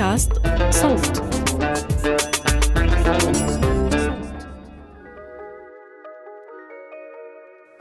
بودكاست 0.00 0.32
صوت. 0.70 1.22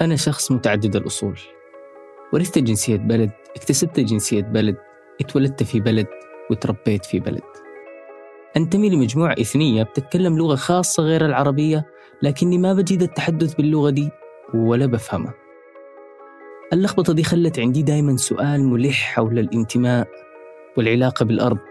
أنا 0.01 0.15
شخص 0.15 0.51
متعدد 0.51 0.95
الأصول. 0.95 1.39
ورثت 2.33 2.59
جنسية 2.59 2.97
بلد 2.97 3.31
اكتسبت 3.55 3.99
جنسية 3.99 4.41
بلد 4.41 4.75
اتولدت 5.21 5.63
في 5.63 5.79
بلد 5.79 6.07
وتربيت 6.51 7.05
في 7.05 7.19
بلد. 7.19 7.41
أنتمي 8.57 8.89
لمجموعة 8.89 9.35
إثنية 9.41 9.83
بتتكلم 9.83 10.37
لغة 10.37 10.55
خاصة 10.55 11.03
غير 11.03 11.25
العربية 11.25 11.85
لكني 12.21 12.57
ما 12.57 12.73
بجيد 12.73 13.01
التحدث 13.01 13.53
باللغة 13.53 13.89
دي 13.89 14.09
ولا 14.53 14.85
بفهمها. 14.85 15.33
اللخبطة 16.73 17.13
دي 17.13 17.23
خلت 17.23 17.59
عندي 17.59 17.83
دايما 17.83 18.17
سؤال 18.17 18.63
ملح 18.63 19.13
حول 19.15 19.39
الانتماء 19.39 20.07
والعلاقة 20.77 21.25
بالأرض. 21.25 21.68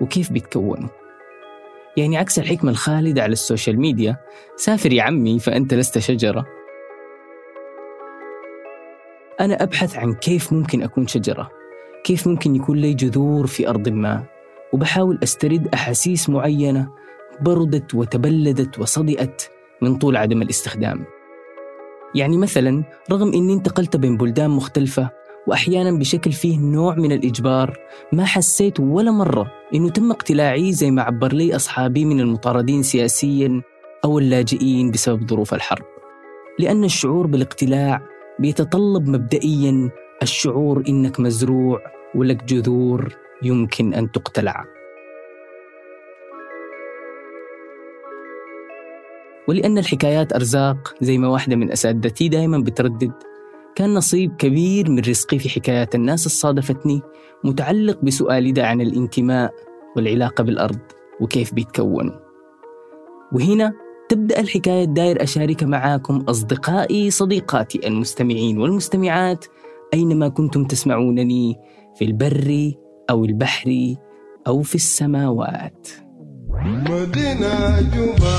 وكيف 0.00 0.32
بيتكونوا. 0.32 0.88
يعني 1.96 2.16
عكس 2.16 2.38
الحكمة 2.38 2.70
الخالدة 2.70 3.22
على 3.22 3.32
ال 3.32 3.39
social 3.39 3.80
media 3.80 4.16
سافر 4.56 4.92
يا 4.92 5.02
عمي 5.02 5.38
فأنت 5.38 5.74
لست 5.74 5.98
شجرة. 5.98 6.46
أنا 9.40 9.62
أبحث 9.62 9.96
عن 9.96 10.14
كيف 10.14 10.52
ممكن 10.52 10.82
أكون 10.82 11.06
شجرة. 11.06 11.50
كيف 12.04 12.26
ممكن 12.26 12.56
يكون 12.56 12.76
لي 12.76 12.94
جذور 12.94 13.46
في 13.46 13.68
أرض 13.68 13.88
ما. 13.88 14.24
وبحاول 14.72 15.18
أسترد 15.22 15.68
أحاسيس 15.74 16.28
معينة 16.30 16.88
بردت 17.40 17.94
وتبلدت 17.94 18.78
وصدئت 18.78 19.42
من 19.82 19.98
طول 19.98 20.16
عدم 20.16 20.42
الاستخدام. 20.42 21.04
يعني 22.14 22.36
مثلا 22.36 22.84
رغم 23.12 23.32
أني 23.34 23.52
انتقلت 23.52 23.96
بين 23.96 24.16
بلدان 24.16 24.50
مختلفة 24.50 25.10
وأحيانا 25.48 25.98
بشكل 25.98 26.32
فيه 26.32 26.58
نوع 26.58 26.94
من 26.94 27.12
الإجبار 27.12 27.78
ما 28.12 28.24
حسيت 28.24 28.80
ولا 28.80 29.10
مرة 29.10 29.52
أنه 29.74 29.90
تم 29.90 30.10
اقتلاعي 30.10 30.72
زي 30.72 30.90
ما 30.90 31.02
عبر 31.02 31.32
لي 31.32 31.56
أصحابي 31.56 32.04
من 32.04 32.20
المطاردين 32.20 32.82
سياسيا 32.82 33.62
أو 34.04 34.18
اللاجئين 34.18 34.90
بسبب 34.90 35.28
ظروف 35.28 35.54
الحرب 35.54 35.84
لأن 36.58 36.84
الشعور 36.84 37.26
بالاقتلاع 37.26 38.02
بيتطلب 38.38 39.08
مبدئيا 39.08 39.90
الشعور 40.22 40.84
إنك 40.88 41.20
مزروع 41.20 41.80
ولك 42.14 42.44
جذور 42.44 43.16
يمكن 43.42 43.94
أن 43.94 44.12
تقتلع. 44.12 44.64
ولأن 49.48 49.78
الحكايات 49.78 50.32
أرزاق 50.32 50.94
زي 51.00 51.18
ما 51.18 51.28
واحدة 51.28 51.56
من 51.56 51.72
أساتذتي 51.72 52.28
دائما 52.28 52.58
بتردد 52.58 53.12
كان 53.78 53.94
نصيب 53.94 54.36
كبير 54.36 54.90
من 54.90 54.98
رزقي 54.98 55.38
في 55.38 55.48
حكايات 55.48 55.94
الناس 55.94 56.26
الصادفتني 56.26 57.02
متعلق 57.44 57.98
بسؤالي 58.04 58.52
ده 58.52 58.66
عن 58.66 58.80
الانتماء 58.80 59.54
والعلاقة 59.96 60.44
بالأرض 60.44 60.78
وكيف 61.20 61.54
بيتكونوا. 61.54 62.14
وهنا 63.32 63.72
تبدأ 64.08 64.40
الحكاية 64.40 64.84
داير 64.84 65.22
أشارك 65.22 65.62
معاكم 65.62 66.16
أصدقائي 66.16 67.10
صديقاتي 67.10 67.88
المستمعين 67.88 68.58
والمستمعات 68.58 69.44
أينما 69.94 70.28
كنتم 70.28 70.64
تسمعونني 70.64 71.56
في 71.98 72.04
البر 72.04 72.72
أو 73.10 73.24
البحر 73.24 73.94
أو 74.46 74.62
في 74.62 74.74
السماوات 74.74 75.88
مدينة 76.64 77.80
جبا 77.80 78.38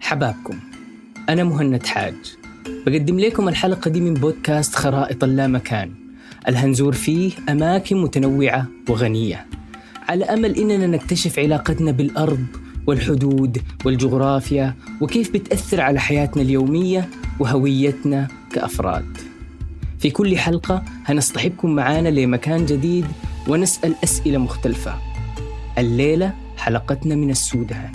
حبابكم 0.00 0.58
أنا 1.28 1.44
مهند 1.44 1.86
حاج. 1.86 2.14
بقدم 2.86 3.20
لكم 3.20 3.48
الحلقة 3.48 3.90
دي 3.90 4.00
من 4.00 4.14
بودكاست 4.14 4.74
خرائط 4.74 5.24
اللامكان 5.24 5.92
الهنزور 6.48 6.92
فيه 6.92 7.32
أماكن 7.48 7.96
متنوعة 8.02 8.66
وغنية. 8.88 9.46
على 10.08 10.24
أمل 10.24 10.56
إننا 10.56 10.86
نكتشف 10.86 11.38
علاقتنا 11.38 11.90
بالأرض 11.90 12.46
والحدود 12.90 13.58
والجغرافيا 13.84 14.74
وكيف 15.00 15.30
بتأثر 15.32 15.80
على 15.80 16.00
حياتنا 16.00 16.42
اليومية 16.42 17.08
وهويتنا 17.38 18.28
كأفراد. 18.52 19.04
في 19.98 20.10
كل 20.10 20.38
حلقة 20.38 20.82
هنصطحبكم 21.04 21.70
معانا 21.74 22.08
لمكان 22.08 22.66
جديد 22.66 23.06
ونسأل 23.48 23.94
أسئلة 24.04 24.38
مختلفة. 24.38 24.94
الليلة 25.78 26.34
حلقتنا 26.56 27.14
من 27.14 27.30
السودان. 27.30 27.92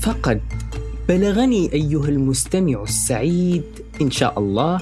فقد 0.00 0.40
بلغني 1.08 1.72
أيها 1.72 2.08
المستمع 2.08 2.82
السعيد 2.82 3.62
إن 4.02 4.10
شاء 4.10 4.38
الله 4.38 4.80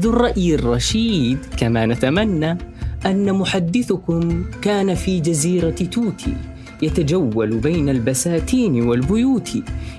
ذو 0.00 0.10
الرأي 0.10 0.54
الرشيد 0.54 1.38
كما 1.56 1.86
نتمنى 1.86 2.58
أن 3.06 3.32
محدثكم 3.32 4.44
كان 4.62 4.94
في 4.94 5.20
جزيرة 5.20 5.70
توتي 5.70 6.36
يتجول 6.82 7.58
بين 7.58 7.88
البساتين 7.88 8.82
والبيوت. 8.88 9.50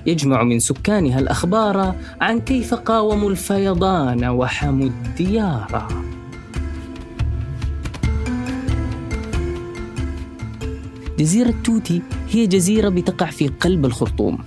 يجمع 0.06 0.42
من 0.42 0.58
سكانها 0.58 1.18
الأخبار 1.18 1.94
عن 2.20 2.40
كيف 2.40 2.74
قاوموا 2.74 3.30
الفيضان 3.30 4.24
وحموا 4.24 4.86
الديار. 4.86 5.88
جزيرة 11.18 11.54
توتي 11.64 12.02
هي 12.30 12.46
جزيرة 12.46 12.88
بتقع 12.88 13.26
في 13.26 13.48
قلب 13.48 13.84
الخرطوم 13.84 14.38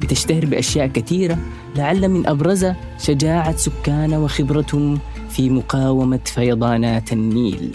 بتشتهر 0.00 0.46
بأشياء 0.46 0.86
كثيرة 0.86 1.38
لعل 1.76 2.08
من 2.08 2.26
أبرزها 2.26 2.76
شجاعة 2.98 3.56
سكانها 3.56 4.18
وخبرتهم 4.18 4.98
في 5.30 5.50
مقاومة 5.50 6.20
فيضانات 6.24 7.12
النيل. 7.12 7.74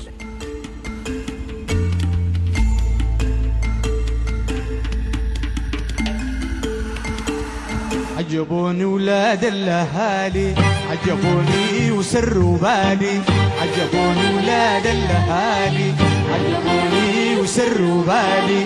عجبوني 8.37 8.85
ولاد 8.85 9.43
الأهالي 9.43 10.53
عجبوني 10.91 11.91
وسروا 11.91 12.57
بالي 12.57 13.21
عجبوني 13.61 14.35
ولاد 14.35 14.85
الأهالي 14.85 15.93
عجبوني 16.33 17.41
وسروا 17.41 18.03
بالي 18.03 18.63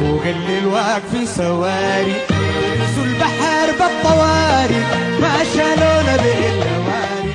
فوق 0.00 0.22
الليل 0.26 0.66
واقفين 0.66 1.26
سواري 1.26 2.14
يلبسوا 2.64 3.04
البحر 3.04 3.68
بالطواري. 3.78 4.80
ما 5.20 5.44
شالونا 5.54 6.16
بالواري 6.16 7.32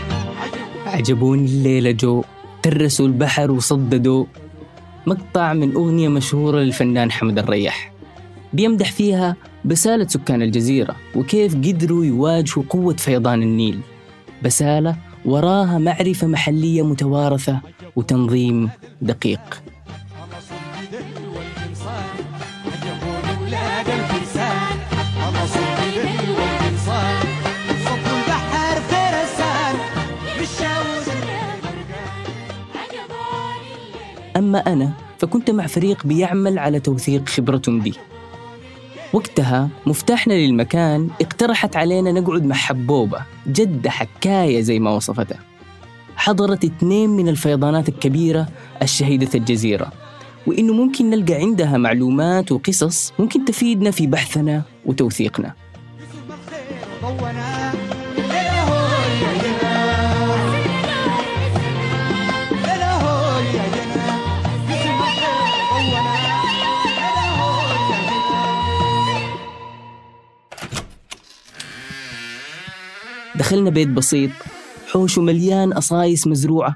عجبوني 0.88 1.46
الليلة 1.46 1.92
جو 1.92 2.24
ترسوا 2.64 3.08
البحر 3.08 3.52
وصددوا. 3.52 4.26
مقطع 5.08 5.54
من 5.54 5.76
أغنية 5.76 6.10
مشهورة 6.10 6.58
للفنان 6.58 7.12
حمد 7.12 7.40
الريح 7.40 7.92
بيمدح 8.54 8.92
فيها 8.92 9.36
بسالة 9.66 10.08
سكان 10.08 10.42
الجزيرة 10.42 10.96
وكيف 11.16 11.56
قدروا 11.56 12.06
يواجهوا 12.06 12.64
قوة 12.70 12.94
فيضان 12.94 13.44
النيل. 13.44 13.80
بسالة 14.44 14.96
وراها 15.26 15.78
معرفة 15.78 16.28
محلية 16.28 16.86
متوارثة 16.86 17.60
وتنظيم 17.96 18.70
دقيق. 19.02 19.62
أما 34.38 34.60
أنا 34.74 34.92
فكنت 35.20 35.52
مع 35.52 35.68
فريق 35.68 36.08
بيعمل 36.08 36.60
على 36.60 36.80
توثيق 36.80 37.30
خبرتهم 37.30 37.82
دي. 37.82 37.94
وقتها 39.16 39.70
مفتاحنا 39.86 40.34
للمكان 40.34 41.10
اقترحت 41.22 41.76
علينا 41.76 42.12
نقعد 42.12 42.46
مع 42.46 42.56
حبوبة 42.56 43.20
جدة 43.48 43.90
حكاية 43.90 44.62
زي 44.62 44.80
ما 44.80 44.90
وصفتها 44.92 45.40
حضرت 46.16 46.66
اثنين 46.66 47.10
من 47.10 47.28
الفيضانات 47.28 47.90
الكبيرة 47.90 48.48
الشهيدة 48.82 49.30
الجزيرة 49.36 49.92
وإنه 50.48 50.74
ممكن 50.74 51.10
نلقى 51.10 51.34
عندها 51.34 51.78
معلومات 51.78 52.52
وقصص 52.52 53.14
ممكن 53.20 53.46
تفيدنا 53.46 53.92
في 53.92 54.08
بحثنا 54.08 54.62
وتوثيقنا. 54.86 55.54
دخلنا 73.46 73.70
بيت 73.70 73.88
بسيط 73.88 74.30
حوشه 74.88 75.22
مليان 75.22 75.74
أصايص 75.74 76.28
مزروعة 76.28 76.76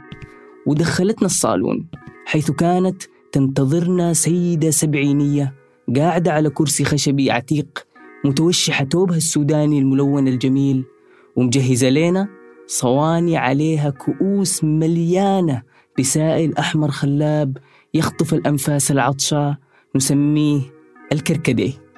ودخلتنا 0.65 1.25
الصالون 1.25 1.87
حيث 2.25 2.51
كانت 2.51 3.03
تنتظرنا 3.31 4.13
سيدة 4.13 4.69
سبعينية 4.69 5.53
قاعدة 5.95 6.31
على 6.31 6.49
كرسي 6.49 6.85
خشبي 6.85 7.31
عتيق 7.31 7.87
متوشحة 8.25 8.85
توبها 8.85 9.17
السوداني 9.17 9.79
الملون 9.79 10.27
الجميل 10.27 10.83
ومجهزة 11.35 11.89
لنا 11.89 12.27
صواني 12.67 13.37
عليها 13.37 13.89
كؤوس 13.89 14.63
مليانة 14.63 15.63
بسائل 15.99 16.57
أحمر 16.57 16.91
خلاب 16.91 17.57
يخطف 17.93 18.33
الأنفاس 18.33 18.91
العطشة 18.91 19.57
نسميه 19.95 20.61
الكركديه. 21.11 21.88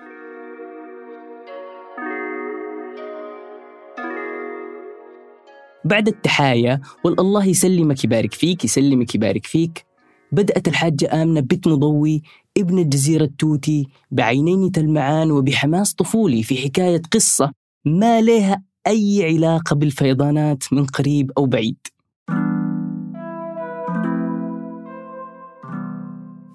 بعد 5.85 6.07
التحايا 6.07 6.81
والله 7.03 7.45
يسلمك 7.45 8.03
يبارك 8.03 8.33
فيك 8.33 8.65
يسلمك 8.65 9.15
يبارك 9.15 9.45
فيك. 9.45 9.85
بدأت 10.31 10.67
الحاجة 10.67 11.21
آمنة 11.23 11.39
بنت 11.41 11.67
مضوي 11.67 12.21
ابن 12.57 12.79
الجزيرة 12.79 13.23
التوتي 13.23 13.87
بعينين 14.11 14.71
تلمعان 14.71 15.31
وبحماس 15.31 15.93
طفولي 15.93 16.43
في 16.43 16.57
حكاية 16.57 17.01
قصة 17.11 17.51
ما 17.85 18.21
لها 18.21 18.63
أي 18.87 19.25
علاقة 19.25 19.75
بالفيضانات 19.75 20.63
من 20.71 20.85
قريب 20.85 21.31
أو 21.37 21.45
بعيد. 21.45 21.77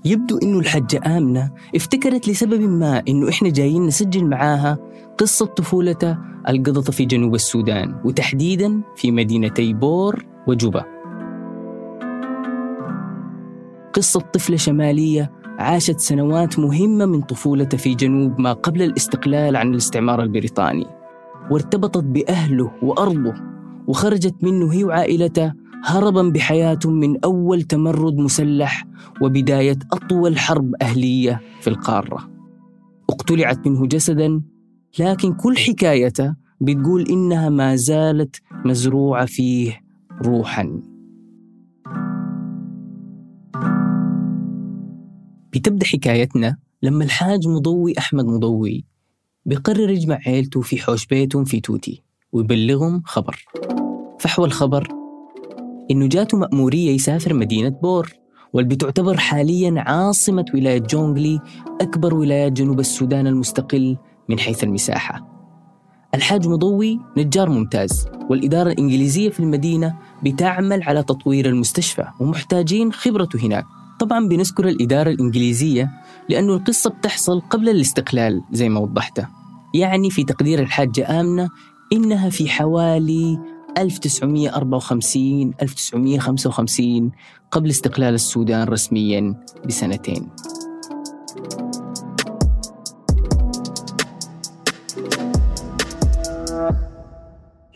يبدو 0.05 0.39
إنه 0.39 0.59
الحجة 0.59 1.01
آمنة 1.19 1.51
افتكرت 1.77 2.29
لسبب 2.29 2.61
ما 2.61 3.03
إنه 3.09 3.29
إحنا 3.29 3.49
جايين 3.49 3.87
نسجل 3.87 4.25
معاها 4.25 4.79
قصة 5.19 5.47
طفولتها 5.47 6.43
القضت 6.49 6.91
في 6.91 7.05
جنوب 7.05 7.35
السودان 7.35 8.01
وتحديدا 8.05 8.83
في 8.97 9.11
مدينتي 9.11 9.73
بور 9.73 10.25
وجوبا. 10.47 10.85
قصة 13.93 14.21
طفلة 14.21 14.57
شمالية 14.57 15.33
عاشت 15.59 16.01
سنوات 16.01 16.59
مهمة 16.59 17.07
من 17.07 17.21
طفولتها 17.21 17.79
في 17.79 17.95
جنوب 17.95 18.41
ما 18.41 18.53
قبل 18.53 18.83
الاستقلال 18.83 19.57
عن 19.57 19.71
الاستعمار 19.71 20.23
البريطاني. 20.23 20.87
وارتبطت 21.51 22.05
بأهله 22.05 22.73
وأرضه 22.83 23.35
وخرجت 23.87 24.35
منه 24.43 24.73
هي 24.73 24.85
وعائلتها 24.85 25.55
هربا 25.85 26.23
بحياتهم 26.23 26.93
من 26.93 27.25
أول 27.25 27.63
تمرد 27.63 28.17
مسلح 28.17 28.85
وبداية 29.23 29.79
أطول 29.93 30.39
حرب 30.39 30.75
أهلية 30.83 31.41
في 31.61 31.71
القارة. 31.71 32.31
اقتلعت 33.11 33.67
منه 33.67 33.87
جسدا 33.87 34.43
لكن 34.99 35.33
كل 35.35 35.57
حكايته 35.57 36.35
بتقول 36.61 37.05
إنها 37.11 37.49
ما 37.49 37.77
زالت 37.77 38.37
مزروعة 38.65 39.27
فيه 39.27 39.81
روحا. 40.23 40.83
بتبدأ 45.53 45.87
حكايتنا 45.87 46.57
لما 46.83 47.05
الحاج 47.05 47.49
مضوي 47.49 47.95
أحمد 47.99 48.25
مضوي 48.25 48.85
بيقرر 49.47 49.91
يجمع 49.91 50.19
عيلته 50.27 50.61
في 50.61 50.79
حوش 50.79 51.07
بيتهم 51.07 51.45
في 51.45 51.61
توتي 51.61 52.03
ويبلغهم 52.33 53.03
خبر. 53.05 53.45
فحوى 54.21 54.47
الخبر 54.47 54.89
إنه 55.91 56.07
جاته 56.07 56.39
مأمورية 56.39 56.91
يسافر 56.91 57.35
مدينة 57.35 57.69
بور 57.69 58.13
واللي 58.53 58.75
بتعتبر 58.75 59.17
حاليا 59.17 59.75
عاصمة 59.77 60.45
ولاية 60.55 60.79
جونغلي 60.79 61.41
أكبر 61.81 62.15
ولايات 62.15 62.53
جنوب 62.53 62.81
السودان 62.81 63.27
المستقل 63.27 63.97
من 64.29 64.39
حيث 64.39 64.65
المساحة. 64.65 65.37
الحاج 66.15 66.49
مضوي 66.49 67.01
نجار 67.17 67.51
ممتاز 67.51 68.07
والإدارة 68.31 68.71
الإنجليزية 68.71 69.31
في 69.31 69.41
المدينة 69.41 69.97
بتعمل 70.23 70.83
على 70.83 71.03
تطوير 71.03 71.47
المستشفى 71.47 72.05
ومحتاجين 72.21 72.93
خبرته 72.93 73.47
هناك. 73.47 73.65
طبعا 74.01 74.29
بنذكر 74.29 74.69
الإدارة 74.69 75.11
الإنجليزية 75.11 75.91
لأنه 76.29 76.55
القصة 76.55 76.91
بتحصل 76.91 77.41
قبل 77.41 77.69
الاستقلال 77.69 78.43
زي 78.53 78.69
ما 78.69 78.81
وضحت. 78.81 79.23
يعني 79.75 80.11
في 80.11 80.25
تقدير 80.25 80.59
الحاجة 80.59 81.21
آمنة 81.21 81.49
إنها 81.93 82.31
في 82.31 82.49
حوالي 82.49 83.39
1954 83.79 85.55
1955 85.63 87.13
قبل 87.51 87.71
استقلال 87.71 88.15
السودان 88.15 88.69
رسميا 88.69 89.35
بسنتين. 89.67 90.29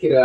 كده 0.01 0.21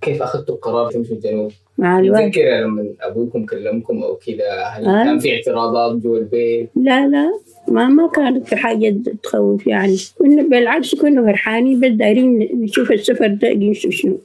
كيف 0.00 0.22
أخذتوا 0.22 0.54
القرار 0.54 0.90
تمشوا 0.90 1.16
الجنوب؟ 1.16 1.52
مع 1.78 1.98
الوقت. 1.98 2.38
لما 2.38 2.84
أبوكم 3.00 3.46
كلمكم 3.46 4.02
أو 4.02 4.16
كذا 4.16 4.62
هل 4.72 4.86
آه. 4.86 5.04
كان 5.04 5.18
في 5.18 5.34
اعتراضات 5.34 5.96
جوا 5.96 6.18
البيت؟ 6.18 6.70
لا 6.76 7.08
لا. 7.08 7.32
ما 7.68 7.88
ما 7.88 8.08
كانت 8.08 8.48
في 8.48 8.56
حاجة 8.56 8.96
تخوف 9.22 9.66
يعني. 9.66 9.96
كنا 10.18 10.42
بالعكس 10.42 10.94
كنا 10.94 11.22
فرحانين 11.22 11.80
بس 11.80 11.88
دايرين 11.88 12.38
نشوف 12.62 12.92
السفر 12.92 13.26
ده 13.26 13.48
يمشي 13.48 13.90
شنو. 13.90 14.18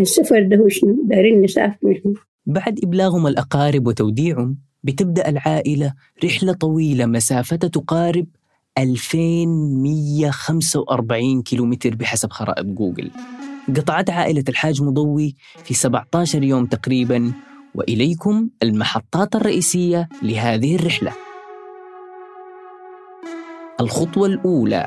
السفر 0.00 0.42
ده 0.42 0.56
هو 0.56 0.68
شنو؟ 0.68 1.02
دايرين 1.04 1.42
نسافر 1.42 1.76
نحن. 1.90 2.14
بعد 2.46 2.80
إبلاغهم 2.84 3.26
الأقارب 3.26 3.86
وتوديعهم 3.86 4.56
بتبدأ 4.84 5.28
العائلة 5.28 5.94
رحلة 6.24 6.52
طويلة 6.52 7.06
مسافتها 7.06 7.68
تقارب 7.68 8.26
2145 8.78 11.42
كيلومتر 11.42 11.94
بحسب 11.94 12.30
خرائط 12.30 12.66
جوجل. 12.66 13.10
قطعت 13.74 14.10
عائلة 14.10 14.44
الحاج 14.48 14.82
مضوي 14.82 15.36
في 15.64 15.74
17 15.74 16.42
يوم 16.42 16.66
تقريبا 16.66 17.32
وإليكم 17.74 18.48
المحطات 18.62 19.36
الرئيسية 19.36 20.08
لهذه 20.22 20.76
الرحلة. 20.76 21.12
الخطوة 23.80 24.26
الأولى. 24.26 24.86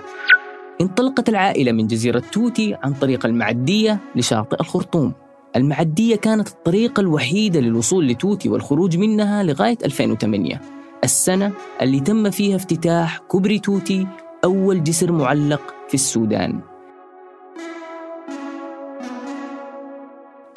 انطلقت 0.81 1.29
العائلة 1.29 1.71
من 1.71 1.87
جزيرة 1.87 2.23
توتي 2.31 2.75
عن 2.83 2.93
طريق 2.93 3.25
المعدية 3.25 3.99
لشاطئ 4.15 4.61
الخرطوم. 4.61 5.13
المعدية 5.55 6.15
كانت 6.15 6.47
الطريقة 6.47 7.01
الوحيدة 7.01 7.59
للوصول 7.59 8.07
لتوتي 8.07 8.49
والخروج 8.49 8.97
منها 8.97 9.43
لغاية 9.43 9.77
2008 9.85 10.61
السنة 11.03 11.51
اللي 11.81 11.99
تم 11.99 12.29
فيها 12.29 12.55
افتتاح 12.55 13.17
كوبري 13.17 13.59
توتي 13.59 14.07
أول 14.43 14.83
جسر 14.83 15.11
معلق 15.11 15.61
في 15.87 15.93
السودان. 15.93 16.72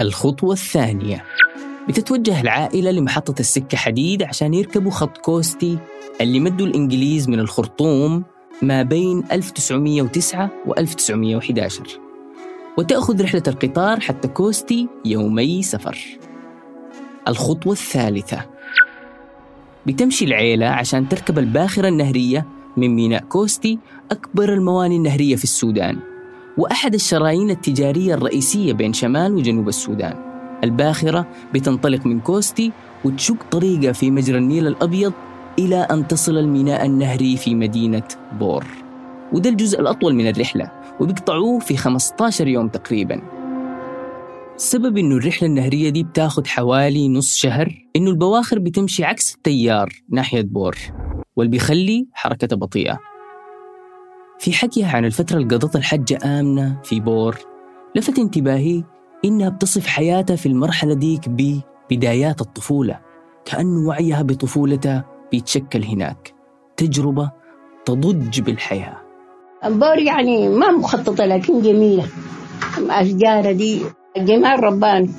الخطوة 0.00 0.52
الثانية. 0.52 1.24
بتتوجه 1.88 2.40
العائلة 2.40 2.90
لمحطة 2.90 3.40
السكة 3.40 3.76
حديد 3.78 4.22
عشان 4.22 4.54
يركبوا 4.54 4.90
خط 4.90 5.18
كوستي 5.18 5.78
اللي 6.20 6.40
مدوا 6.40 6.66
الإنجليز 6.66 7.28
من 7.28 7.40
الخرطوم 7.40 8.24
ما 8.62 8.82
بين 8.82 9.24
1909 9.32 10.50
و 10.66 10.72
1911 10.78 11.82
وتأخذ 12.78 13.22
رحلة 13.22 13.42
القطار 13.48 14.00
حتى 14.00 14.28
كوستي 14.28 14.88
يومي 15.04 15.62
سفر. 15.62 15.98
الخطوة 17.28 17.72
الثالثة. 17.72 18.46
بتمشي 19.86 20.24
العيلة 20.24 20.66
عشان 20.66 21.08
تركب 21.08 21.38
الباخرة 21.38 21.88
النهرية 21.88 22.46
من 22.76 22.94
ميناء 22.94 23.22
كوستي 23.22 23.78
أكبر 24.10 24.52
المواني 24.52 24.96
النهرية 24.96 25.36
في 25.36 25.44
السودان. 25.44 26.15
وأحد 26.58 26.94
الشرايين 26.94 27.50
التجارية 27.50 28.14
الرئيسية 28.14 28.72
بين 28.72 28.92
شمال 28.92 29.34
وجنوب 29.34 29.68
السودان 29.68 30.14
الباخرة 30.64 31.26
بتنطلق 31.54 32.06
من 32.06 32.20
كوستي 32.20 32.72
وتشق 33.04 33.42
طريقها 33.50 33.92
في 33.92 34.10
مجرى 34.10 34.38
النيل 34.38 34.66
الأبيض 34.66 35.12
إلى 35.58 35.76
أن 35.76 36.08
تصل 36.08 36.38
الميناء 36.38 36.86
النهري 36.86 37.36
في 37.36 37.54
مدينة 37.54 38.08
بور. 38.38 38.64
وده 39.32 39.50
الجزء 39.50 39.80
الأطول 39.80 40.14
من 40.14 40.28
الرحلة 40.28 40.70
وبيقطعوه 41.00 41.58
في 41.58 41.76
15 41.76 42.48
يوم 42.48 42.68
تقريباً. 42.68 43.22
السبب 44.56 44.98
إنه 44.98 45.16
الرحلة 45.16 45.48
النهرية 45.48 45.88
دي 45.88 46.02
بتاخد 46.02 46.46
حوالي 46.46 47.08
نص 47.08 47.34
شهر 47.36 47.86
إنه 47.96 48.10
البواخر 48.10 48.58
بتمشي 48.58 49.04
عكس 49.04 49.34
التيار 49.34 49.88
ناحية 50.10 50.42
بور 50.42 50.76
واللي 51.36 51.50
بيخلي 51.50 52.06
حركتها 52.12 52.56
بطيئة. 52.56 52.98
في 54.38 54.52
حكيها 54.52 54.96
عن 54.96 55.04
الفترة 55.04 55.36
اللي 55.36 55.56
قضتها 55.56 55.78
الحجة 55.78 56.18
آمنة 56.24 56.80
في 56.84 57.00
بور. 57.00 57.36
لفت 57.94 58.18
انتباهي 58.18 58.82
إنها 59.24 59.48
بتصف 59.48 59.86
حياتها 59.86 60.36
في 60.36 60.46
المرحلة 60.46 60.94
ديك 60.94 61.28
ببدايات 61.28 62.40
الطفولة 62.40 63.00
كأنه 63.44 63.88
وعيها 63.88 64.22
بطفولتها 64.22 65.04
بيتشكل 65.32 65.84
هناك. 65.84 66.34
تجربة 66.76 67.30
تضج 67.84 68.40
بالحياة. 68.40 68.96
البور 69.64 69.98
يعني 69.98 70.48
ما 70.48 70.70
مخططة 70.70 71.24
لكن 71.24 71.62
جميلة. 71.62 72.06
أشجار 72.90 73.52
دي 73.52 73.80
جمال 74.16 74.64
رباني. 74.64 75.10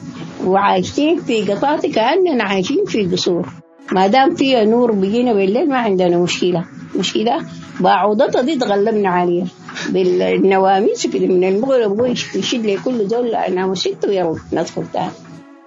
وعايشين 0.46 1.20
في 1.20 1.52
قطاطي 1.52 1.90
كأننا 1.90 2.44
عايشين 2.44 2.86
في 2.86 3.06
قصور. 3.06 3.50
ما 3.92 4.08
دام 4.08 4.36
فيها 4.36 4.64
نور 4.64 4.92
بيجينا 4.92 5.34
بالليل 5.34 5.70
ما 5.70 5.78
عندنا 5.78 6.18
مشكلة. 6.18 6.66
مشكلة 7.00 7.46
بعوضتها 7.80 8.42
دي 8.42 8.56
تغلبنا 8.56 9.10
عليها. 9.10 9.48
بالنواميس 9.90 11.08
كده 11.08 11.28
من 11.28 11.44
المغرب 11.44 12.00
ويشد 12.00 12.66
لي 12.66 12.78
كل 12.86 13.08
دول 13.08 13.36
انام 13.36 13.76
ست 13.76 14.06
ويلا 14.08 14.36
ندخل 14.54 14.84
تاني 14.94 15.12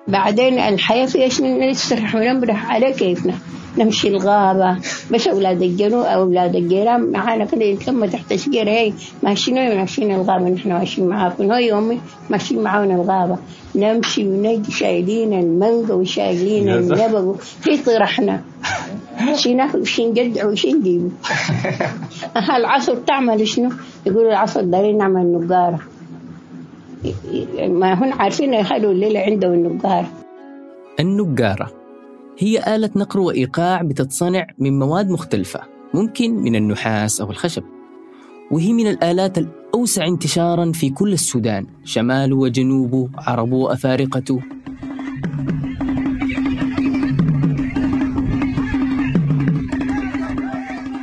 بعدين 0.09 0.59
الحياة 0.59 1.07
فيها 1.07 1.29
شنو؟ 1.29 1.71
نستريح 1.71 2.15
ونمرح 2.15 2.71
على 2.71 2.93
كيفنا. 2.93 3.35
نمشي 3.79 4.09
الغابة 4.09 4.79
بس 5.11 5.29
أولاد 5.29 5.63
الجنوب 5.63 6.05
أو 6.05 6.23
أولاد 6.23 6.57
الجيران. 6.57 7.13
معانا 7.13 7.45
كده 7.45 7.65
يتلموا 7.65 8.07
تحت 8.07 8.35
شجرة 8.35 8.71
هي 8.71 8.93
ماشيين 9.23 9.77
ماشيين 9.77 10.15
الغابة. 10.15 10.49
نحن 10.49 10.73
ماشيين 10.73 11.09
معاكم. 11.09 11.53
هاي 11.53 11.67
يومي 11.67 12.01
ماشيين 12.31 12.63
معانا 12.63 12.95
الغابة. 12.95 13.39
نمشي 13.75 14.29
ونجي 14.29 14.73
شايلين 14.73 15.33
المانجا 15.33 15.95
وشايلين 15.95 16.69
النبق 16.69 17.37
في 17.41 17.77
طرحنا. 17.77 18.43
شي 19.35 19.55
ناكل 19.55 19.81
وشي 19.81 20.07
نجدع 20.07 20.47
وشي 20.47 20.73
نجيبه. 20.73 21.11
العصر 22.57 22.95
تعمل 22.95 23.49
شنو؟ 23.49 23.71
يقولوا 24.07 24.31
العصر 24.31 24.61
دارين 24.61 24.99
نعمل 24.99 25.33
نقارة. 25.33 25.81
ما 27.59 27.93
هن 27.93 28.13
عارفين 28.13 28.55
يخلوا 28.55 28.93
الليلة 28.93 29.21
عندهم 29.21 29.53
النقارة 29.53 30.09
النقارة 31.01 31.71
هي 32.39 32.77
آلة 32.77 32.91
نقر 32.97 33.21
وإيقاع 33.21 33.83
بتتصنع 33.83 34.47
من 34.59 34.79
مواد 34.79 35.11
مختلفة 35.11 35.61
ممكن 35.95 36.35
من 36.35 36.57
النحاس 36.57 37.21
أو 37.21 37.31
الخشب. 37.31 37.63
وهي 38.51 38.73
من 38.73 38.87
الآلات 38.87 39.39
الأوسع 39.39 40.07
انتشارا 40.07 40.73
في 40.73 40.91
كل 40.91 41.13
السودان 41.13 41.67
شماله 41.85 42.37
وجنوبه 42.37 43.09
عربه 43.19 43.57
وأفارقته 43.57 44.41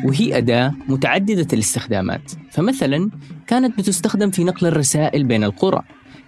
وهي 0.06 0.38
أداة 0.38 0.74
متعددة 0.88 1.48
الاستخدامات. 1.54 2.32
فمثلا 2.52 3.10
كانت 3.48 3.78
بتستخدم 3.78 4.32
في 4.32 4.44
نقل 4.44 4.68
الرسائل 4.68 5.24
بين 5.24 5.44
القرى. 5.44 5.82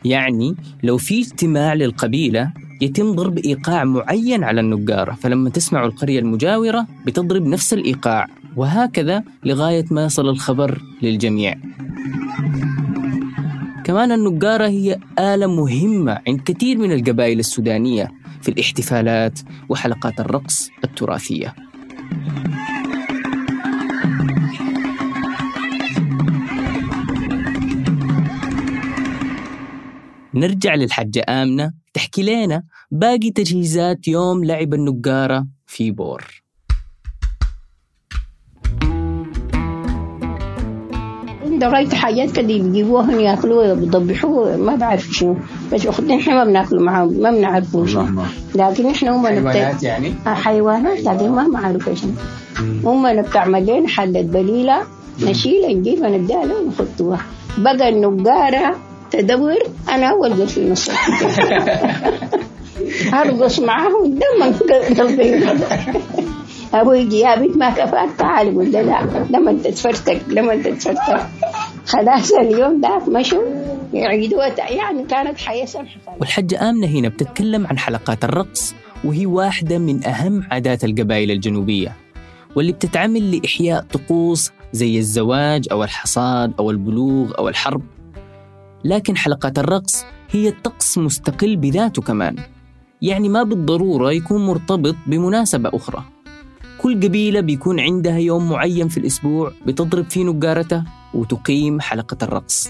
يعني 0.06 0.56
لو 0.84 0.98
في 0.98 1.20
اجتماع 1.20 1.74
للقبيلة 1.74 2.52
يتم 2.82 3.12
ضرب 3.12 3.38
إيقاع 3.38 3.84
معين 3.84 4.44
على 4.44 4.62
النقارة 4.62 5.12
فلما 5.12 5.50
تسمع 5.50 5.86
القرية 5.86 6.20
المجاورة 6.20 6.88
بتضرب 7.06 7.46
نفس 7.46 7.74
الإيقاع 7.74 8.28
وهكذا 8.56 9.24
لغاية 9.44 9.86
ما 9.92 10.06
يصل 10.06 10.30
الخبر 10.30 10.82
للجميع. 11.02 11.56
كمان 13.84 14.12
النقارة 14.12 14.68
هي 14.68 15.00
آلة 15.20 15.48
مهمة 15.48 16.20
عند 16.28 16.42
كثير 16.42 16.78
من 16.78 16.92
القبائل 16.92 17.40
السودانية 17.40 18.12
في 18.42 18.50
الاحتفالات 18.50 19.40
وحلقات 19.70 20.20
الرقص 20.20 20.70
التراثية. 20.84 21.56
نرجع 30.40 30.76
للحجة 30.76 31.26
آمنة. 31.30 31.72
تحكي 31.94 32.24
لنا 32.24 32.64
باقي 32.92 33.32
تجهيزات 33.32 34.08
يوم 34.08 34.44
لعب 34.44 34.74
النقارة 34.74 35.48
في 35.68 35.92
بور. 35.92 36.44
رايت 41.64 41.94
حاجات 41.94 42.32
كده 42.32 42.48
بيجيبوها 42.48 43.12
يأكلوها 43.22 43.74
بيضبحوها 43.74 44.58
ما 44.58 44.76
بعرف 44.76 45.12
شنو. 45.12 45.38
بس 45.74 45.86
اخذين 45.86 46.20
إحنا 46.20 46.34
ما 46.34 46.44
بناكلوا 46.44 46.82
معاهم 46.84 47.14
ما 47.14 47.32
بنعرفوا 47.32 47.86
شنو. 47.86 48.24
لكن 48.56 48.86
إحنا 48.86 49.16
هم 49.16 49.28
حيوانات 49.28 49.84
يعني؟ 49.84 50.14
آه، 50.28 50.34
حيوانات 50.34 51.00
لكن 51.00 51.30
ما 51.30 51.48
بعرف 51.48 51.90
شنو 52.00 52.12
هم 52.84 53.22
بتعمل 53.22 53.66
لنا 53.66 53.88
حلة 53.88 54.22
بليلة 54.22 54.82
نشيلها 55.22 55.74
نجيبها 55.74 56.10
نديها 56.10 56.46
لهم 56.46 56.66
ونحطوها 56.66 57.22
بقى 57.58 57.90
النقارة 57.90 58.89
تدور 59.12 59.58
أنا 59.90 60.12
أول 60.12 60.34
قلت 60.34 60.50
في 60.50 60.58
النص 60.58 60.90
هرقص 63.14 63.60
معاهم 63.60 64.20
دم 64.20 64.54
قلبي. 65.00 65.50
أبوي 66.74 67.00
يجي 67.00 67.20
يا 67.20 67.36
بنت 67.36 67.58
ما 67.58 67.70
كفاك 67.70 68.10
تعالي 68.18 68.50
قلت 68.52 68.74
له 68.74 68.82
لا 68.82 69.26
لما 69.30 69.52
أنت 69.52 69.68
تفرتك 69.68 70.22
لما 70.28 70.54
أنت 70.54 70.68
تفرتك. 70.68 71.28
خلاص 71.86 72.32
اليوم 72.32 72.82
ده 72.82 72.98
مشوا 73.08 73.44
يعيدوها. 73.94 74.72
يعني 74.72 75.04
كانت 75.04 75.40
حياة 75.40 75.66
سمحة. 75.66 76.00
والحجة 76.20 76.70
آمنة 76.70 76.88
هنا 76.88 77.10
بتتكلم 77.10 77.68
عن 77.68 77.78
حلقات 77.78 78.24
الرقص 78.24 78.76
وهي 79.04 79.26
واحدة 79.26 79.78
من 79.78 80.08
أهم 80.08 80.44
عادات 80.52 80.84
القبائل 80.84 81.32
الجنوبية 81.32 81.96
واللي 82.56 82.72
بتتعمل 82.72 83.36
لإحياء 83.38 83.86
طقوس 83.94 84.52
زي 84.74 84.98
الزواج 84.98 85.68
أو 85.72 85.84
الحصاد 85.84 86.54
أو 86.60 86.72
البلوغ 86.72 87.32
أو 87.38 87.50
الحرب. 87.50 87.82
لكن 88.84 89.18
حلقات 89.18 89.60
الرقص 89.60 90.06
هي 90.32 90.52
طقس 90.52 90.98
مستقل 90.98 91.56
بذاته 91.58 92.02
كمان. 92.02 92.36
يعني 93.02 93.30
ما 93.30 93.44
بالضرورة 93.44 94.12
يكون 94.12 94.46
مرتبط 94.46 94.96
بمناسبة 95.08 95.70
أخرى. 95.74 96.04
كل 96.82 96.96
قبيلة 96.96 97.40
بيكون 97.40 97.80
عندها 97.80 98.18
يوم 98.18 98.50
معين 98.50 98.88
في 98.88 98.98
الأسبوع 98.98 99.52
بتضرب 99.66 100.10
فيه 100.10 100.24
نقارتها 100.24 100.86
وتقيم 101.14 101.82
حلقة 101.82 102.18
الرقص. 102.22 102.70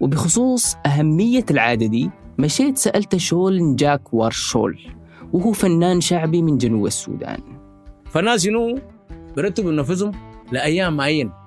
وبخصوص 0.00 0.76
أهمية 0.86 1.44
العادة 1.50 1.86
دي 1.86 2.10
مشيت 2.38 2.78
سألت 2.78 3.16
شول 3.16 3.76
جاك 3.76 4.14
وارشول 4.14 4.78
وهو 5.32 5.52
فنان 5.52 6.00
شعبي 6.00 6.42
من 6.42 6.58
جنوب 6.58 6.86
السودان. 6.86 7.40
فالناس 8.10 8.44
شنو؟ 8.44 8.78
برتبوا 9.36 9.72
نفسهم 9.72 10.12
لأيام 10.52 10.96
معينة. 10.96 11.43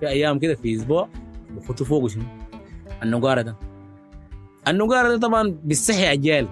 في 0.00 0.08
أيام 0.08 0.38
كده 0.38 0.54
في 0.54 0.76
أسبوع 0.76 1.08
بخطوا 1.50 1.86
فوق 1.86 2.06
شنو 2.06 2.22
النقارة 3.02 3.42
ده. 3.42 3.56
النقارة 4.68 5.08
ده 5.08 5.16
طبعا 5.18 5.56
بيستحي 5.64 6.12
أجيال. 6.12 6.48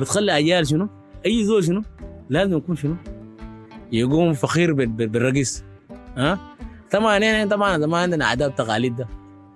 بتخلي 0.00 0.38
أجيال 0.38 0.66
شنو؟ 0.66 0.88
أي 1.26 1.44
زول 1.44 1.64
شنو؟ 1.64 1.82
لازم 2.30 2.56
يكون 2.56 2.76
شنو؟ 2.76 2.96
يقوم 3.92 4.32
فخير 4.32 4.72
بال- 4.72 4.86
بال- 4.86 5.08
بالرقص 5.08 5.64
ها؟ 6.16 6.38
طبعا 6.90 7.18
يعني 7.18 7.48
طبعا 7.48 7.76
ما 7.76 7.98
عندنا 7.98 8.24
عادات 8.26 8.58
تقاليد 8.58 8.96
ده 8.96 9.08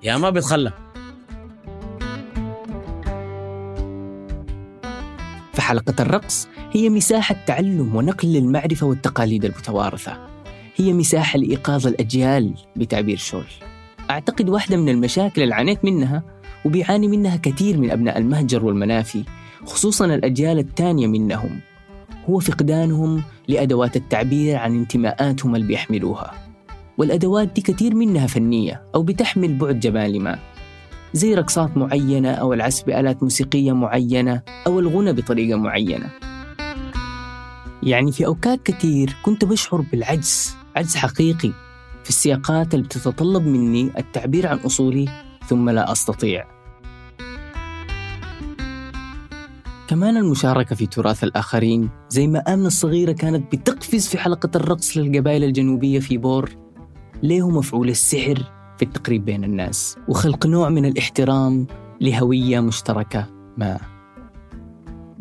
يا 0.02 0.16
ما 0.16 0.30
بيتخلى. 0.30 0.72
فحلقة 5.52 5.94
الرقص 6.00 6.48
هي 6.72 6.88
مساحة 6.88 7.36
تعلم 7.46 7.96
ونقل 7.96 8.28
للمعرفة 8.28 8.86
والتقاليد 8.86 9.44
المتوارثة. 9.44 10.26
هي 10.76 10.92
مساحة 10.92 11.38
لإيقاظ 11.38 11.86
الأجيال 11.86 12.54
بتعبير 12.76 13.16
شول. 13.16 13.44
أعتقد 14.10 14.48
واحدة 14.48 14.76
من 14.76 14.88
المشاكل 14.88 15.42
اللي 15.42 15.54
عانيت 15.54 15.84
منها 15.84 16.22
وبيعاني 16.64 17.08
منها 17.08 17.36
كثير 17.36 17.78
من 17.78 17.90
أبناء 17.90 18.18
المهجر 18.18 18.64
والمنافي 18.64 19.24
خصوصا 19.64 20.04
الأجيال 20.04 20.58
الثانية 20.58 21.06
منهم. 21.06 21.60
هو 22.30 22.38
فقدانهم 22.38 23.22
لأدوات 23.48 23.96
التعبير 23.96 24.56
عن 24.56 24.78
انتماءاتهم 24.78 25.56
اللي 25.56 25.66
بيحملوها. 25.66 26.34
والأدوات 26.98 27.48
دي 27.52 27.60
كثير 27.60 27.94
منها 27.94 28.26
فنية 28.26 28.82
أو 28.94 29.02
بتحمل 29.02 29.54
بعد 29.58 29.80
جمالي 29.80 30.18
ما. 30.18 30.38
زي 31.14 31.34
رقصات 31.34 31.76
معينة 31.76 32.30
أو 32.30 32.52
العزف 32.52 32.86
بآلات 32.86 33.22
موسيقية 33.22 33.72
معينة 33.72 34.42
أو 34.66 34.80
الغنى 34.80 35.12
بطريقة 35.12 35.58
معينة. 35.58 36.10
يعني 37.82 38.12
في 38.12 38.26
أوقات 38.26 38.62
كثير 38.62 39.16
كنت 39.22 39.44
بشعر 39.44 39.80
بالعجز 39.80 40.56
عجز 40.76 40.96
حقيقي 40.96 41.52
في 42.04 42.08
السياقات 42.08 42.74
اللي 42.74 42.84
بتتطلب 42.84 43.46
مني 43.46 43.92
التعبير 43.98 44.46
عن 44.46 44.56
أصولي 44.56 45.08
ثم 45.46 45.70
لا 45.70 45.92
أستطيع. 45.92 46.44
كمان 49.88 50.16
المشاركة 50.16 50.76
في 50.76 50.86
تراث 50.86 51.24
الآخرين 51.24 51.90
زي 52.08 52.26
ما 52.26 52.38
آمنة 52.38 52.66
الصغيرة 52.66 53.12
كانت 53.12 53.52
بتقفز 53.52 54.08
في 54.08 54.18
حلقة 54.18 54.50
الرقص 54.54 54.96
للقبائل 54.96 55.44
الجنوبية 55.44 55.98
في 55.98 56.18
بور 56.18 56.50
له 57.22 57.50
مفعول 57.50 57.88
السحر 57.88 58.52
في 58.78 58.84
التقريب 58.84 59.24
بين 59.24 59.44
الناس 59.44 59.96
وخلق 60.08 60.46
نوع 60.46 60.68
من 60.68 60.84
الاحترام 60.84 61.66
لهوية 62.00 62.60
مشتركة 62.60 63.26
ما. 63.56 63.78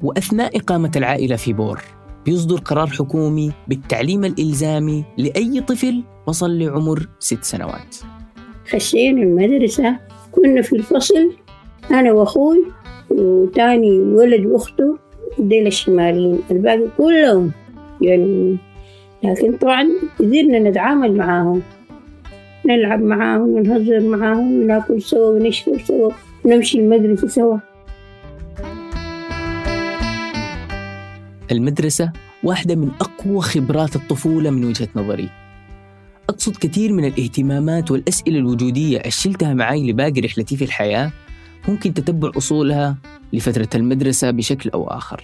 وأثناء 0.02 0.58
إقامة 0.58 0.92
العائلة 0.96 1.36
في 1.36 1.54
بور 1.54 1.82
بيصدر 2.26 2.58
قرار 2.58 2.88
حكومي 2.88 3.52
بالتعليم 3.68 4.26
الإلزامي 4.26 5.06
لأي 5.18 5.62
طفل 5.62 6.04
وصل 6.28 6.60
لعمر 6.60 7.08
ست 7.20 7.44
سنوات. 7.44 7.96
خشينا 8.70 9.22
المدرسة 9.22 9.98
كنا 10.32 10.62
في 10.62 10.76
الفصل 10.76 11.32
أنا 11.92 12.12
وأخوي 12.12 12.66
وتاني 13.10 14.00
ولد 14.00 14.46
وأخته 14.46 14.98
ديل 15.40 15.68
الشماليين. 15.68 16.40
الباقي 16.52 16.88
كلهم 16.98 17.52
جنوبيين 18.02 18.58
لكن 19.24 19.58
طبعا 19.58 19.88
قدرنا 20.20 20.60
نتعامل 20.60 21.18
معاهم 21.18 21.62
نلعب 22.66 23.02
معاهم 23.02 23.50
ونهزر 23.50 24.00
معاهم 24.00 24.62
وناكل 24.62 25.02
سوا 25.02 25.30
ونشرب 25.30 25.80
سوا 25.88 26.12
ونمشي 26.46 26.80
المدرسة 26.80 27.28
سوا. 27.28 27.58
المدرسة 31.52 32.12
واحدة 32.44 32.76
من 32.76 32.92
أقوى 33.02 33.42
خبرات 33.42 33.96
الطفولة 33.96 34.50
من 34.50 34.66
وجهة 34.66 34.88
نظري. 34.96 35.30
أقصد 36.30 36.56
كثير 36.56 36.94
من 36.94 37.06
الاهتمامات 37.06 37.92
والأسئلة 37.92 38.38
الوجودية 38.38 38.98
اللي 38.98 39.12
شلتها 39.12 39.54
معي 39.54 39.92
لباقي 39.92 40.22
رحلتي 40.22 40.58
في 40.58 40.64
الحياة 40.64 41.12
ممكن 41.68 41.94
تتبع 41.94 42.32
أصولها 42.38 42.98
لفترة 43.34 43.70
المدرسة 43.76 44.32
بشكل 44.32 44.70
أو 44.70 44.88
آخر. 44.88 45.24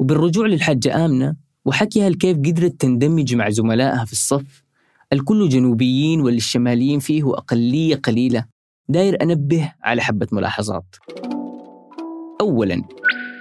وبالرجوع 0.00 0.46
للحاجة 0.46 1.04
آمنة 1.04 1.36
وحكيها 1.64 2.10
كيف 2.10 2.38
قدرت 2.38 2.80
تندمج 2.80 3.34
مع 3.34 3.50
زملائها 3.50 4.04
في 4.04 4.12
الصف 4.12 4.62
الكل 5.12 5.48
جنوبيين 5.48 6.20
واللي 6.20 6.36
الشماليين 6.36 6.98
فيه 6.98 7.32
أقلية 7.34 7.96
قليلة. 7.96 8.44
داير 8.88 9.22
أنبه 9.22 9.72
على 9.82 10.02
حبة 10.02 10.26
ملاحظات. 10.32 10.96
أولا 12.40 12.82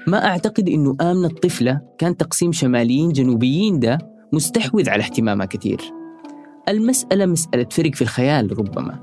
ما 0.08 0.26
أعتقد 0.26 0.70
أنه 0.70 0.96
آمنة 1.02 1.28
الطفلة 1.28 1.82
كان 1.98 2.18
تقسيم 2.18 2.52
شماليين 2.52 3.12
جنوبيين 3.12 3.80
ده 3.80 3.98
مستحوذ 4.34 4.90
على 4.90 5.04
اهتمامها 5.04 5.46
كثير. 5.46 5.82
المسألة 6.70 7.26
مسألة 7.26 7.68
فرق 7.72 7.96
في 7.96 8.02
الخيال 8.02 8.60
ربما. 8.60 9.00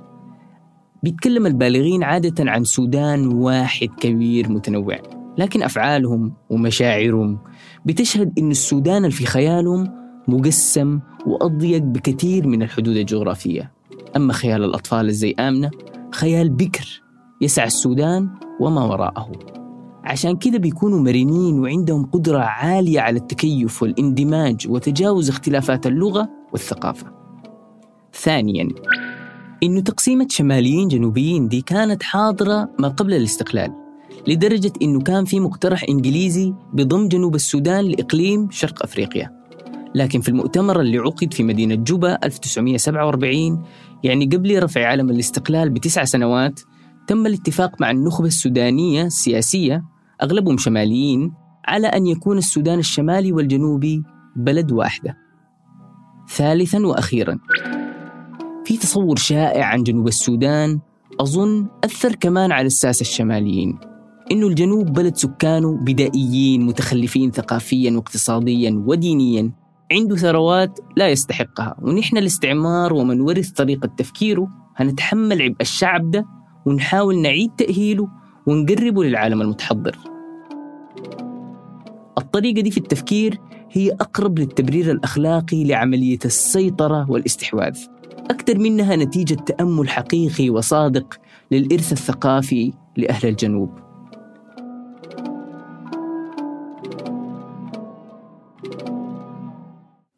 بيتكلم 1.02 1.46
البالغين 1.46 2.02
عادة 2.02 2.50
عن 2.50 2.64
سودان 2.64 3.26
واحد 3.26 3.88
كبير 4.00 4.48
متنوع. 4.48 4.98
لكن 5.38 5.62
أفعالهم 5.62 6.32
ومشاعرهم 6.50 7.38
بتشهد 7.86 8.38
أن 8.38 8.50
السودان 8.50 9.10
في 9.10 9.26
خيالهم 9.26 9.92
مقسم 10.28 11.00
وأضيق 11.26 11.82
بكثير 11.82 12.46
من 12.46 12.62
الحدود 12.62 12.96
الجغرافية. 12.96 13.72
أما 14.16 14.32
خيال 14.32 14.64
الأطفال 14.64 15.12
زي 15.12 15.34
آمنة 15.38 15.70
خيال 16.14 16.50
بكر 16.50 17.02
يسع 17.40 17.64
السودان 17.64 18.28
وما 18.60 18.84
وراءه. 18.84 19.32
عشان 20.04 20.36
كده 20.36 20.58
بيكونوا 20.58 21.00
مرنين 21.00 21.58
وعندهم 21.58 22.06
قدرة 22.06 22.38
عالية 22.38 23.00
على 23.00 23.18
التكيف 23.18 23.82
والاندماج 23.82 24.66
وتجاوز 24.68 25.28
اختلافات 25.28 25.86
اللغة 25.86 26.28
والثقافة. 26.52 27.06
ثانياً 28.14 28.68
إنه 29.62 29.80
تقسيمة 29.80 30.26
شماليين 30.30 30.88
جنوبيين 30.88 31.48
دي 31.48 31.60
كانت 31.60 32.02
حاضرة 32.02 32.68
ما 32.78 32.88
قبل 32.88 33.14
الاستقلال. 33.14 33.85
لدرجة 34.28 34.72
إنه 34.82 35.00
كان 35.00 35.24
في 35.24 35.40
مقترح 35.40 35.84
إنجليزي 35.88 36.54
بضم 36.72 37.08
جنوب 37.08 37.34
السودان 37.34 37.84
لإقليم 37.84 38.50
شرق 38.50 38.82
أفريقيا. 38.82 39.36
لكن 39.94 40.20
في 40.20 40.28
المؤتمر 40.28 40.80
اللي 40.80 40.98
عقد 40.98 41.34
في 41.34 41.42
مدينة 41.42 41.74
جوبا 41.74 42.18
1947 42.26 43.62
يعني 44.04 44.24
قبل 44.24 44.62
رفع 44.62 44.86
علم 44.86 45.10
الاستقلال 45.10 45.70
بتسع 45.70 46.04
سنوات 46.04 46.60
تم 47.06 47.26
الاتفاق 47.26 47.80
مع 47.80 47.90
النخبة 47.90 48.26
السودانية 48.26 49.02
السياسية 49.02 49.84
أغلبهم 50.22 50.58
شماليين 50.58 51.32
على 51.66 51.86
أن 51.86 52.06
يكون 52.06 52.38
السودان 52.38 52.78
الشمالي 52.78 53.32
والجنوبي 53.32 54.02
بلد 54.36 54.72
واحدة. 54.72 55.16
ثالثا 56.28 56.78
وأخيرا 56.78 57.38
في 58.64 58.76
تصور 58.76 59.16
شائع 59.16 59.64
عن 59.64 59.82
جنوب 59.82 60.08
السودان 60.08 60.80
أظن 61.20 61.68
أثر 61.84 62.14
كمان 62.14 62.52
على 62.52 62.66
الساسة 62.66 63.00
الشماليين. 63.00 63.78
إنه 64.32 64.46
الجنوب 64.46 64.92
بلد 64.92 65.16
سكانه 65.16 65.76
بدائيين 65.76 66.66
متخلفين 66.66 67.30
ثقافيا 67.30 67.90
واقتصاديا 67.90 68.82
ودينيا. 68.86 69.50
عنده 69.92 70.16
ثروات 70.16 70.78
لا 70.96 71.08
يستحقها. 71.08 71.76
ونحن 71.82 72.16
الاستعمار 72.16 72.92
ومن 72.92 73.20
ورث 73.20 73.50
طريقة 73.50 73.88
تفكيره 73.96 74.48
هنتحمل 74.76 75.42
عبء 75.42 75.56
الشعب 75.60 76.10
ده 76.10 76.26
ونحاول 76.66 77.18
نعيد 77.18 77.50
تأهيله 77.58 78.08
ونقربه 78.46 79.04
للعالم 79.04 79.42
المتحضر. 79.42 79.98
الطريقة 82.18 82.60
دي 82.60 82.70
في 82.70 82.78
التفكير 82.78 83.40
هي 83.72 83.90
أقرب 83.90 84.38
للتبرير 84.38 84.90
الأخلاقي 84.90 85.64
لعملية 85.64 86.18
السيطرة 86.24 87.10
والاستحواذ. 87.10 87.78
أكثر 88.30 88.58
منها 88.58 88.96
نتيجة 88.96 89.34
تأمل 89.34 89.88
حقيقي 89.88 90.50
وصادق 90.50 91.14
للإرث 91.50 91.92
الثقافي 91.92 92.72
لأهل 92.96 93.28
الجنوب. 93.28 93.85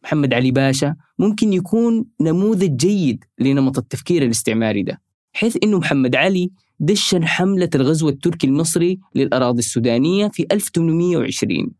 محمد 0.08 0.34
علي 0.34 0.50
باشا 0.50 0.94
ممكن 1.18 1.52
يكون 1.52 2.04
نموذج 2.20 2.76
جيد 2.76 3.24
لنمط 3.38 3.78
التفكير 3.78 4.22
الاستعماري 4.22 4.82
ده 4.82 5.00
حيث 5.32 5.56
أنه 5.62 5.78
محمد 5.78 6.16
علي 6.16 6.50
دشن 6.80 7.24
حملة 7.24 7.70
الغزو 7.74 8.08
التركي 8.08 8.46
المصري 8.46 8.98
للأراضي 9.14 9.58
السودانية 9.58 10.28
في 10.28 10.46
1820 10.52 11.70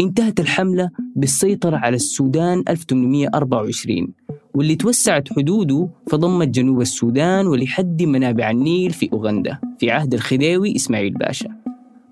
انتهت 0.00 0.40
الحملة 0.40 0.90
بالسيطرة 1.16 1.76
على 1.76 1.96
السودان 1.96 2.64
1824 2.68 4.08
واللي 4.54 4.76
توسعت 4.76 5.32
حدوده 5.32 5.88
فضمت 6.10 6.48
جنوب 6.48 6.80
السودان 6.80 7.46
ولحد 7.46 8.02
منابع 8.02 8.50
النيل 8.50 8.90
في 8.90 9.08
أوغندا 9.12 9.58
في 9.78 9.90
عهد 9.90 10.14
الخديوي 10.14 10.76
إسماعيل 10.76 11.14
باشا. 11.14 11.48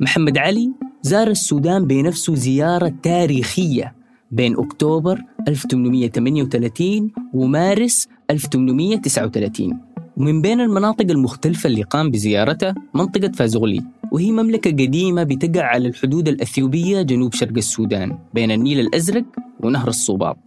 محمد 0.00 0.38
علي 0.38 0.72
زار 1.06 1.28
السودان 1.30 1.86
بنفسه 1.86 2.34
زيارة 2.34 2.92
تاريخية 3.02 3.94
بين 4.30 4.58
أكتوبر 4.58 5.22
1838 5.48 7.10
ومارس 7.34 8.08
1839 8.30 9.78
ومن 10.16 10.42
بين 10.42 10.60
المناطق 10.60 11.10
المختلفة 11.10 11.66
اللي 11.66 11.82
قام 11.82 12.10
بزيارتها 12.10 12.74
منطقة 12.94 13.32
فازغلي 13.32 13.82
وهي 14.12 14.32
مملكة 14.32 14.70
قديمة 14.70 15.22
بتقع 15.22 15.64
على 15.64 15.88
الحدود 15.88 16.28
الأثيوبية 16.28 17.02
جنوب 17.02 17.34
شرق 17.34 17.56
السودان 17.56 18.18
بين 18.34 18.50
النيل 18.50 18.80
الأزرق 18.80 19.24
ونهر 19.60 19.88
الصوباط. 19.88 20.38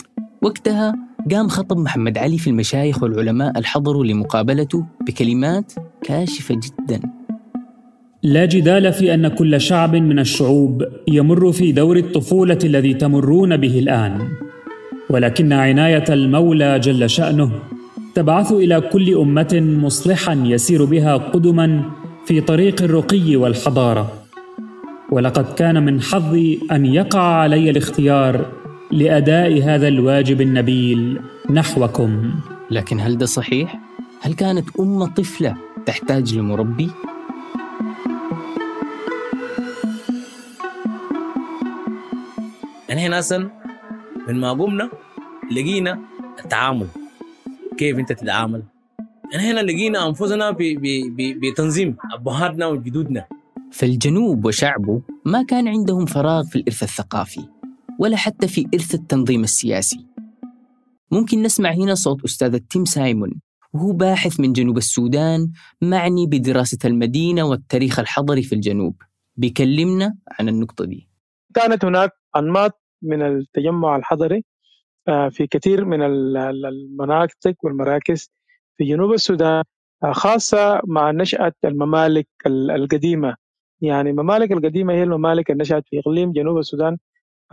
وقتها 0.41 0.95
قام 1.31 1.47
خطب 1.47 1.77
محمد 1.77 2.17
علي 2.17 2.37
في 2.37 2.49
المشايخ 2.49 3.03
والعلماء 3.03 3.59
الحضروا 3.59 4.05
لمقابلته 4.05 4.85
بكلمات 5.07 5.73
كاشفة 6.03 6.55
جدا. 6.55 7.18
لا 8.23 8.45
جدال 8.45 8.93
في 8.93 9.13
أن 9.13 9.27
كل 9.27 9.61
شعب 9.61 9.95
من 9.95 10.19
الشعوب 10.19 10.83
يمر 11.07 11.51
في 11.51 11.71
دور 11.71 11.97
الطفولة 11.97 12.57
الذي 12.63 12.93
تمرون 12.93 13.57
به 13.57 13.79
الآن 13.79 14.27
ولكن 15.09 15.53
عناية 15.53 16.03
المولى 16.09 16.79
جل 16.79 17.09
شأنه 17.09 17.51
تبعث 18.15 18.51
إلى 18.51 18.81
كل 18.81 19.15
أمة 19.17 19.77
مصلحا 19.83 20.33
يسير 20.45 20.85
بها 20.85 21.17
قدما 21.17 21.83
في 22.25 22.41
طريق 22.41 22.81
الرقي 22.81 23.35
والحضارة 23.35 24.11
ولقد 25.11 25.53
كان 25.53 25.85
من 25.85 26.01
حظي 26.01 26.59
أن 26.71 26.85
يقع 26.85 27.21
علي 27.21 27.69
الاختيار 27.69 28.45
لأداء 28.91 29.63
هذا 29.63 29.87
الواجب 29.87 30.41
النبيل 30.41 31.19
نحوكم 31.49 32.31
لكن 32.71 32.99
هل 32.99 33.17
ده 33.17 33.25
صحيح؟ 33.25 33.79
هل 34.21 34.33
كانت 34.33 34.65
أم 34.79 35.05
طفلة 35.05 35.55
تحتاج 35.85 36.37
لمربي؟ 36.37 36.89
يعني 42.99 43.07
إحنا 43.07 43.19
أصلا 43.19 43.49
من 44.27 44.35
ما 44.39 44.51
قمنا 44.51 44.89
لقينا 45.51 45.99
التعامل 46.43 46.87
كيف 47.77 47.99
أنت 47.99 48.11
تتعامل؟ 48.11 48.63
يعني 49.33 49.51
هنا 49.51 49.59
لقينا 49.59 50.07
أنفسنا 50.07 50.51
ب- 50.51 50.57
ب- 50.57 51.15
ب- 51.15 51.39
بتنظيم 51.45 51.97
أبهاتنا 52.13 52.67
وجدودنا. 52.67 53.25
فالجنوب 53.71 54.45
وشعبه 54.45 55.01
ما 55.25 55.43
كان 55.43 55.67
عندهم 55.67 56.05
فراغ 56.05 56.43
في 56.43 56.55
الإرث 56.55 56.83
الثقافي 56.83 57.45
ولا 57.99 58.17
حتى 58.17 58.47
في 58.47 58.67
إرث 58.73 58.95
التنظيم 58.95 59.43
السياسي. 59.43 60.05
ممكن 61.11 61.41
نسمع 61.41 61.71
هنا 61.71 61.95
صوت 61.95 62.23
أستاذ 62.23 62.57
تيم 62.57 62.85
سايمون 62.85 63.41
وهو 63.73 63.91
باحث 63.91 64.39
من 64.39 64.53
جنوب 64.53 64.77
السودان 64.77 65.51
معني 65.81 66.27
بدراسة 66.27 66.77
المدينة 66.85 67.43
والتاريخ 67.43 67.99
الحضري 67.99 68.43
في 68.43 68.55
الجنوب. 68.55 68.95
بيكلمنا 69.35 70.15
عن 70.39 70.49
النقطة 70.49 70.85
دي. 70.85 71.09
كانت 71.55 71.85
هناك 71.85 72.11
أنماط 72.37 72.81
من 73.01 73.21
التجمع 73.21 73.95
الحضري 73.95 74.43
آه، 75.07 75.29
في 75.29 75.47
كثير 75.47 75.85
من 75.85 76.01
ال- 76.01 76.37
ال- 76.37 76.65
المناطق 76.65 77.55
والمراكز 77.63 78.31
في 78.77 78.83
جنوب 78.85 79.13
السودان 79.13 79.63
آه، 80.03 80.11
خاصة 80.11 80.81
مع 80.87 81.11
نشأة 81.11 81.53
الممالك 81.65 82.27
ال- 82.45 82.71
القديمة. 82.71 83.35
يعني 83.81 84.09
الممالك 84.09 84.51
القديمة 84.51 84.93
هي 84.93 85.03
الممالك 85.03 85.51
اللي 85.51 85.61
نشأت 85.61 85.83
في 85.89 85.99
إقليم 85.99 86.31
جنوب 86.31 86.57
السودان. 86.57 86.97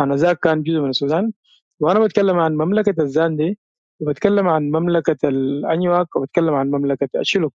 آنذاك 0.00 0.38
كان 0.38 0.62
جزء 0.62 0.80
من 0.80 0.90
السودان. 0.90 1.32
وأنا 1.80 2.00
بتكلم 2.00 2.38
عن 2.38 2.54
مملكة 2.54 3.02
الزاندي 3.02 3.58
وبتكلم 4.00 4.48
عن 4.48 4.62
مملكة 4.70 5.28
الأنيواك 5.28 6.16
وبتكلم 6.16 6.54
عن 6.54 6.70
مملكة 6.70 7.08
الشلوك 7.20 7.54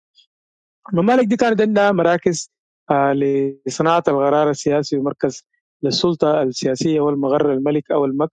الممالك 0.94 1.26
دي 1.28 1.36
كانت 1.36 1.62
عندها 1.62 1.92
مراكز 1.92 2.52
آه، 2.92 3.14
لصناعة 3.14 4.04
القرار 4.08 4.50
السياسي 4.50 4.98
ومركز 4.98 5.48
للسلطة 5.84 6.42
السياسية 6.44 7.00
والمغر 7.02 7.54
الملك 7.54 7.92
أو 7.92 8.06
المك 8.06 8.30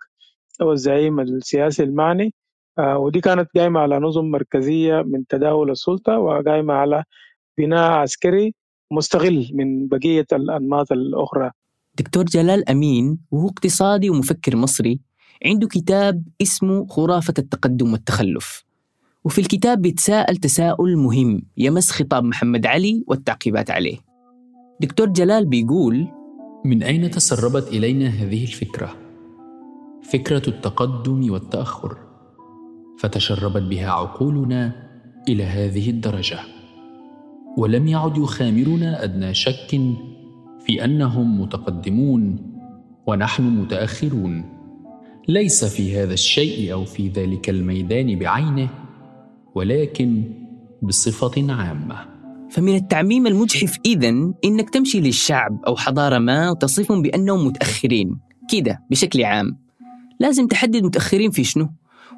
أو 0.60 0.72
الزعيم 0.72 1.20
السياسي 1.20 1.82
المعني. 1.82 2.34
آه، 2.78 2.98
ودي 2.98 3.20
كانت 3.20 3.48
قائمة 3.56 3.80
على 3.80 3.98
نظم 3.98 4.24
مركزية 4.24 5.02
من 5.02 5.26
تداول 5.26 5.70
السلطة 5.70 6.18
وقائمة 6.18 6.74
على 6.74 7.04
بناء 7.58 7.90
عسكري 7.90 8.54
مستغل 8.90 9.50
من 9.54 9.88
بقية 9.88 10.26
الأنماط 10.32 10.92
الأخرى. 10.92 11.50
دكتور 11.98 12.24
جلال 12.24 12.68
أمين 12.68 13.18
وهو 13.30 13.48
اقتصادي 13.48 14.10
ومفكر 14.10 14.56
مصري 14.56 15.00
عنده 15.46 15.68
كتاب 15.68 16.22
اسمه 16.42 16.86
خرافة 16.86 17.34
التقدم 17.38 17.92
والتخلف. 17.92 18.64
وفي 19.24 19.40
الكتاب 19.40 19.82
بيتساءل 19.82 20.36
تساؤل 20.36 20.96
مهم 20.96 21.42
يمس 21.56 21.90
خطاب 21.90 22.24
محمد 22.24 22.66
علي 22.66 23.04
والتعقيبات 23.06 23.70
عليه. 23.70 23.98
دكتور 24.80 25.08
جلال 25.08 25.46
بيقول 25.46 26.08
من 26.64 26.82
أين 26.82 27.10
تسربت 27.10 27.68
إلينا 27.68 28.08
هذه 28.08 28.42
الفكرة؟ 28.42 28.94
فكرة 30.02 30.42
التقدم 30.48 31.32
والتأخر 31.32 31.96
فتشربت 32.98 33.62
بها 33.62 33.90
عقولنا 33.90 34.72
إلى 35.28 35.44
هذه 35.44 35.90
الدرجة. 35.90 36.38
ولم 37.56 37.88
يعد 37.88 38.18
يخامرنا 38.18 39.04
أدنى 39.04 39.34
شك 39.34 39.80
في 40.60 40.84
أنهم 40.84 41.40
متقدمون 41.40 42.38
ونحن 43.06 43.42
متأخرون. 43.42 44.44
ليس 45.28 45.64
في 45.64 45.96
هذا 45.96 46.12
الشيء 46.12 46.72
أو 46.72 46.84
في 46.84 47.08
ذلك 47.08 47.50
الميدان 47.50 48.18
بعينه 48.18 48.68
ولكن 49.54 50.24
بصفة 50.82 51.52
عامة. 51.52 52.17
فمن 52.50 52.74
التعميم 52.74 53.26
المجحف 53.26 53.78
إذا 53.86 54.08
إنك 54.44 54.70
تمشي 54.70 55.00
للشعب 55.00 55.64
أو 55.66 55.76
حضارة 55.76 56.18
ما 56.18 56.50
وتصفهم 56.50 57.02
بأنهم 57.02 57.46
متأخرين. 57.46 58.18
كده 58.50 58.82
بشكل 58.90 59.24
عام. 59.24 59.58
لازم 60.20 60.46
تحدد 60.46 60.84
متأخرين 60.84 61.30
في 61.30 61.44
شنو. 61.44 61.68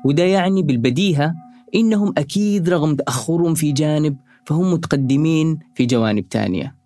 وده 0.04 0.22
يعني 0.22 0.62
بالبديهة 0.62 1.34
إنهم 1.74 2.14
أكيد 2.18 2.68
رغم 2.68 2.94
تأخرهم 2.96 3.54
في 3.54 3.72
جانب 3.72 4.16
فهم 4.46 4.72
متقدمين 4.72 5.58
في 5.74 5.86
جوانب 5.86 6.28
تانية. 6.28 6.76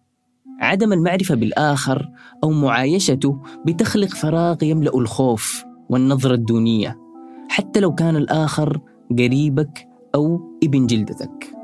عدم 0.60 0.92
المعرفة 0.92 1.34
بالآخر 1.34 2.08
أو 2.44 2.50
معايشته 2.50 3.42
بتخلق 3.66 4.08
فراغ 4.08 4.64
يملأ 4.64 4.98
الخوف 4.98 5.64
والنظرة 5.88 6.34
الدونية 6.34 6.98
حتى 7.48 7.80
لو 7.80 7.94
كان 7.94 8.16
الآخر 8.16 8.80
قريبك 9.10 9.88
أو 10.14 10.40
ابن 10.64 10.86
جلدتك. 10.86 11.63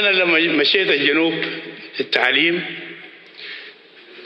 أنا 0.00 0.08
لما 0.08 0.38
مشيت 0.38 0.90
الجنوب 0.90 1.34
التعليم 2.00 2.64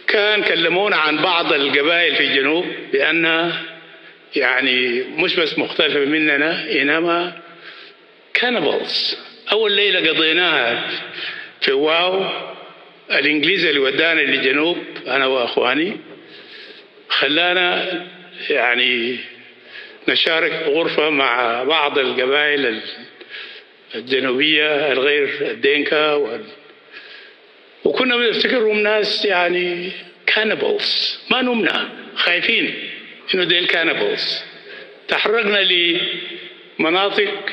كان 0.07 0.43
كلمونا 0.43 0.97
عن 0.97 1.17
بعض 1.23 1.53
القبائل 1.53 2.15
في 2.15 2.25
الجنوب 2.25 2.67
بأنها 2.93 3.63
يعني 4.37 5.03
مش 5.03 5.37
بس 5.37 5.59
مختلفة 5.59 6.01
مننا 6.01 6.73
إنما 6.73 7.39
كانبلز 8.35 9.19
أول 9.53 9.73
ليلة 9.73 10.11
قضيناها 10.11 10.91
في 11.61 11.73
واو 11.73 12.25
الإنجليزي 13.11 13.69
اللي 13.71 13.81
ودانا 13.81 14.21
للجنوب 14.21 14.79
أنا 15.07 15.27
وأخواني 15.27 15.97
خلانا 17.09 17.85
يعني 18.51 19.17
نشارك 20.09 20.53
غرفة 20.67 21.11
مع 21.11 21.63
بعض 21.65 21.99
القبائل 21.99 22.81
الجنوبية 23.94 24.92
الغير 24.92 25.50
الدينكا 25.50 26.12
وال... 26.12 26.44
وكنا 27.85 28.16
بنفتكرهم 28.16 28.78
ناس 28.78 29.24
يعني 29.24 29.90
cannibals 30.27 31.18
ما 31.30 31.42
نمنا 31.42 31.88
خايفين 32.14 32.74
انه 33.35 33.44
ديل 33.44 33.66
cannibals 33.66 34.42
تحركنا 35.09 35.59
لمناطق 36.78 37.50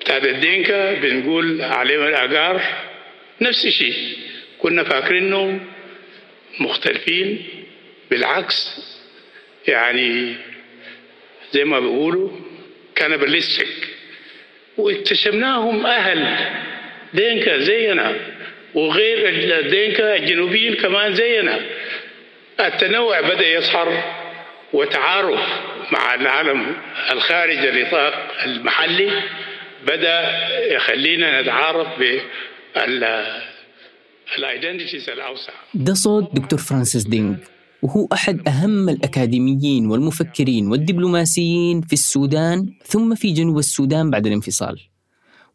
بتاعت 0.00 0.24
الدينكا 0.24 0.94
بنقول 0.94 1.62
عليهم 1.62 2.06
الأجار 2.06 2.62
نفس 3.40 3.66
الشيء 3.66 4.18
كنا 4.58 4.82
فاكرينهم 4.84 5.66
مختلفين. 6.60 7.44
بالعكس 8.10 8.80
يعني 9.68 10.34
زي 11.52 11.64
ما 11.64 11.80
بيقولوا 11.80 12.30
كانبلستيك 12.94 13.95
واكتشفناهم 14.78 15.86
أهل. 15.86 16.36
دينكا 17.14 17.58
زينا. 17.58 18.14
وغير 18.74 19.28
الدينكا 19.58 20.16
الجنوبيين 20.16 20.74
كمان 20.74 21.14
زينا. 21.14 21.60
التنوع 22.60 23.20
بدأ 23.20 23.46
يظهر 23.46 24.02
وتعارف 24.72 25.40
مع 25.92 26.14
العالم 26.14 26.76
الخارج 27.12 27.58
النطاق 27.58 28.32
المحلي 28.44 29.22
بدأ 29.86 30.48
يخلينا 30.74 31.42
نتعارف 31.42 31.88
بال 34.38 34.50
identities 34.50 35.10
الأوسع. 35.10 35.52
ده 35.74 35.94
صوت 35.94 36.34
دكتور 36.34 36.58
فرانسيس 36.58 37.04
دينغ. 37.08 37.34
وهو 37.86 38.08
أحد 38.12 38.48
أهم 38.48 38.88
الأكاديميين 38.88 39.86
والمفكرين 39.86 40.68
والدبلوماسيين 40.68 41.80
في 41.80 41.92
السودان 41.92 42.66
ثم 42.86 43.14
في 43.14 43.32
جنوب 43.32 43.58
السودان 43.58 44.10
بعد 44.10 44.26
الانفصال. 44.26 44.80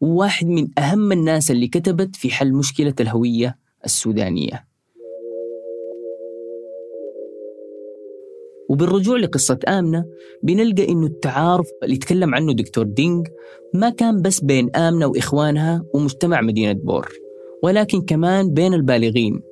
وواحد 0.00 0.46
من 0.46 0.68
أهم 0.78 1.12
الناس 1.12 1.50
اللي 1.50 1.68
كتبت 1.68 2.16
في 2.16 2.30
حل 2.30 2.52
مشكلة 2.52 2.94
الهوية 3.00 3.58
السودانية. 3.84 4.66
وبالرجوع 8.68 9.18
لقصة 9.18 9.58
آمنة 9.68 10.04
بنلقى 10.42 10.88
إنه 10.88 11.06
التعارف 11.06 11.66
اللي 11.82 11.94
يتكلم 11.94 12.34
عنه 12.34 12.52
دكتور 12.52 12.84
دينج 12.84 13.26
ما 13.74 13.90
كان 13.90 14.22
بس 14.22 14.40
بين 14.40 14.76
آمنة 14.76 15.06
وإخوانها 15.06 15.84
ومجتمع 15.94 16.40
مدينة 16.40 16.72
بور 16.72 17.08
ولكن 17.62 18.00
كمان 18.00 18.54
بين 18.54 18.74
البالغين. 18.74 19.51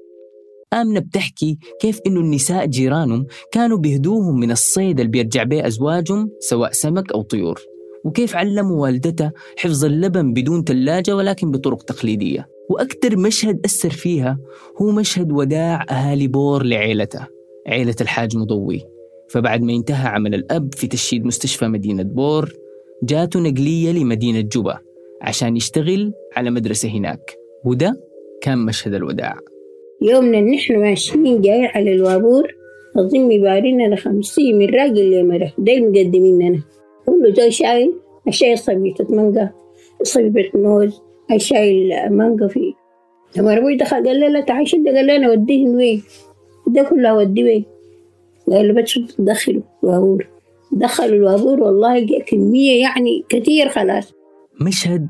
آمنة 0.72 1.00
بتحكي 1.00 1.59
كيف 1.80 2.00
إنه 2.06 2.20
النساء 2.20 2.66
جيرانهم 2.66 3.26
كانوا 3.52 3.78
بيهدوهم 3.78 4.40
من 4.40 4.50
الصيد 4.50 5.00
اللي 5.00 5.11
بيرجع 5.12 5.42
به 5.42 5.66
أزواجهم 5.66 6.30
سواء 6.40 6.72
سمك 6.72 7.12
أو 7.12 7.22
طيور. 7.22 7.61
وكيف 8.04 8.37
علموا 8.37 8.83
والدتها 8.83 9.33
حفظ 9.59 9.85
اللبن 9.85 10.33
بدون 10.33 10.64
ثلاجة 10.64 11.16
ولكن 11.16 11.50
بطرق 11.50 11.83
تقليدية. 11.83 12.48
وأكثر 12.70 13.16
مشهد 13.16 13.61
أثر 13.64 13.90
فيها 13.90 14.38
هو 14.83 14.90
مشهد 14.90 15.33
وداع 15.33 15.87
أهالي 15.90 16.28
بور 16.28 16.62
لعيلته 16.62 17.26
عيلة 17.66 17.96
الحاج 18.00 18.37
مضوي. 18.37 18.83
فبعد 19.30 19.62
ما 19.62 19.72
انتهى 19.72 20.09
عمل 20.09 20.35
الأب 20.35 20.74
في 20.74 20.87
تشييد 20.87 21.24
مستشفى 21.26 21.68
مدينة 21.68 22.02
بور 22.02 22.52
جاته 23.02 23.40
نقلية 23.40 23.92
لمدينة 23.92 24.40
جوبا 24.40 24.78
عشان 25.22 25.56
يشتغل 25.56 26.12
على 26.37 26.50
مدرسة 26.50 26.88
هناك. 26.88 27.35
وده 27.64 27.92
كان 28.42 28.59
مشهد 28.59 28.94
الوداع. 28.94 29.38
يومنا 30.03 30.41
نحن 30.41 30.77
ماشيين 30.81 31.41
جايين 31.41 31.65
على 31.65 31.95
الوابور 31.95 32.55
أظن 32.97 33.33
يبارينا 33.33 33.95
لخمسين 33.95 34.59
من 34.59 34.75
راجل 34.75 35.11
لمرة 35.11 35.53
ده 35.59 35.73
المقدمين 35.73 36.39
لنا. 36.39 36.61
كله 37.07 37.35
زي 37.35 37.51
شايل 37.51 37.93
الشايل 38.29 38.59
صبيبة 38.59 39.07
مانجا 39.11 39.51
صبيبة 40.03 40.51
موز 40.55 41.01
الشايل 41.33 42.11
مانجا 42.11 42.47
فيه 42.47 42.73
لما 43.37 43.55
ربي 43.55 43.77
دخل 43.77 44.07
قال 44.07 44.33
لا 44.33 44.41
تعال 44.41 44.69
شد 44.69 44.89
قال 44.89 45.07
له 45.07 45.17
أنا 45.17 45.31
وديه 45.31 45.67
وين؟ 45.69 46.03
ده 46.67 46.83
كله 46.83 47.09
أوديه 47.09 47.45
وين؟ 47.45 47.65
قال 48.51 48.69
له 48.69 48.83
بس 48.83 48.99
دخلوا 49.19 49.63
الوابور. 49.85 50.27
دخلوا 50.73 51.17
الوابور 51.17 51.61
والله 51.61 52.07
كمية 52.27 52.81
يعني 52.83 53.25
كتير 53.29 53.69
خلاص. 53.69 54.15
مشهد 54.61 55.09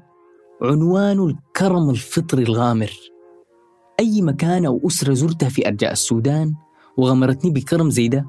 عنوانه 0.63 1.27
الكرم 1.27 1.91
الفطري 1.91 2.43
الغامر. 2.43 2.91
أي 4.01 4.23
مكان 4.23 4.67
أو 4.67 4.81
أسرة 4.87 5.15
زرتها 5.15 5.49
في 5.49 5.69
أرجاء 5.69 5.93
السودان 5.93 6.53
وغمرتني 6.97 7.51
بكرم 7.51 7.91
زي 7.91 8.09
ده 8.09 8.27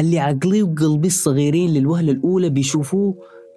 اللي 0.00 0.18
عقلي 0.18 0.62
وقلبي 0.62 1.06
الصغيرين 1.06 1.70
للوهلة 1.74 2.12
الأولى 2.12 2.48
بيشوفوه 2.50 3.14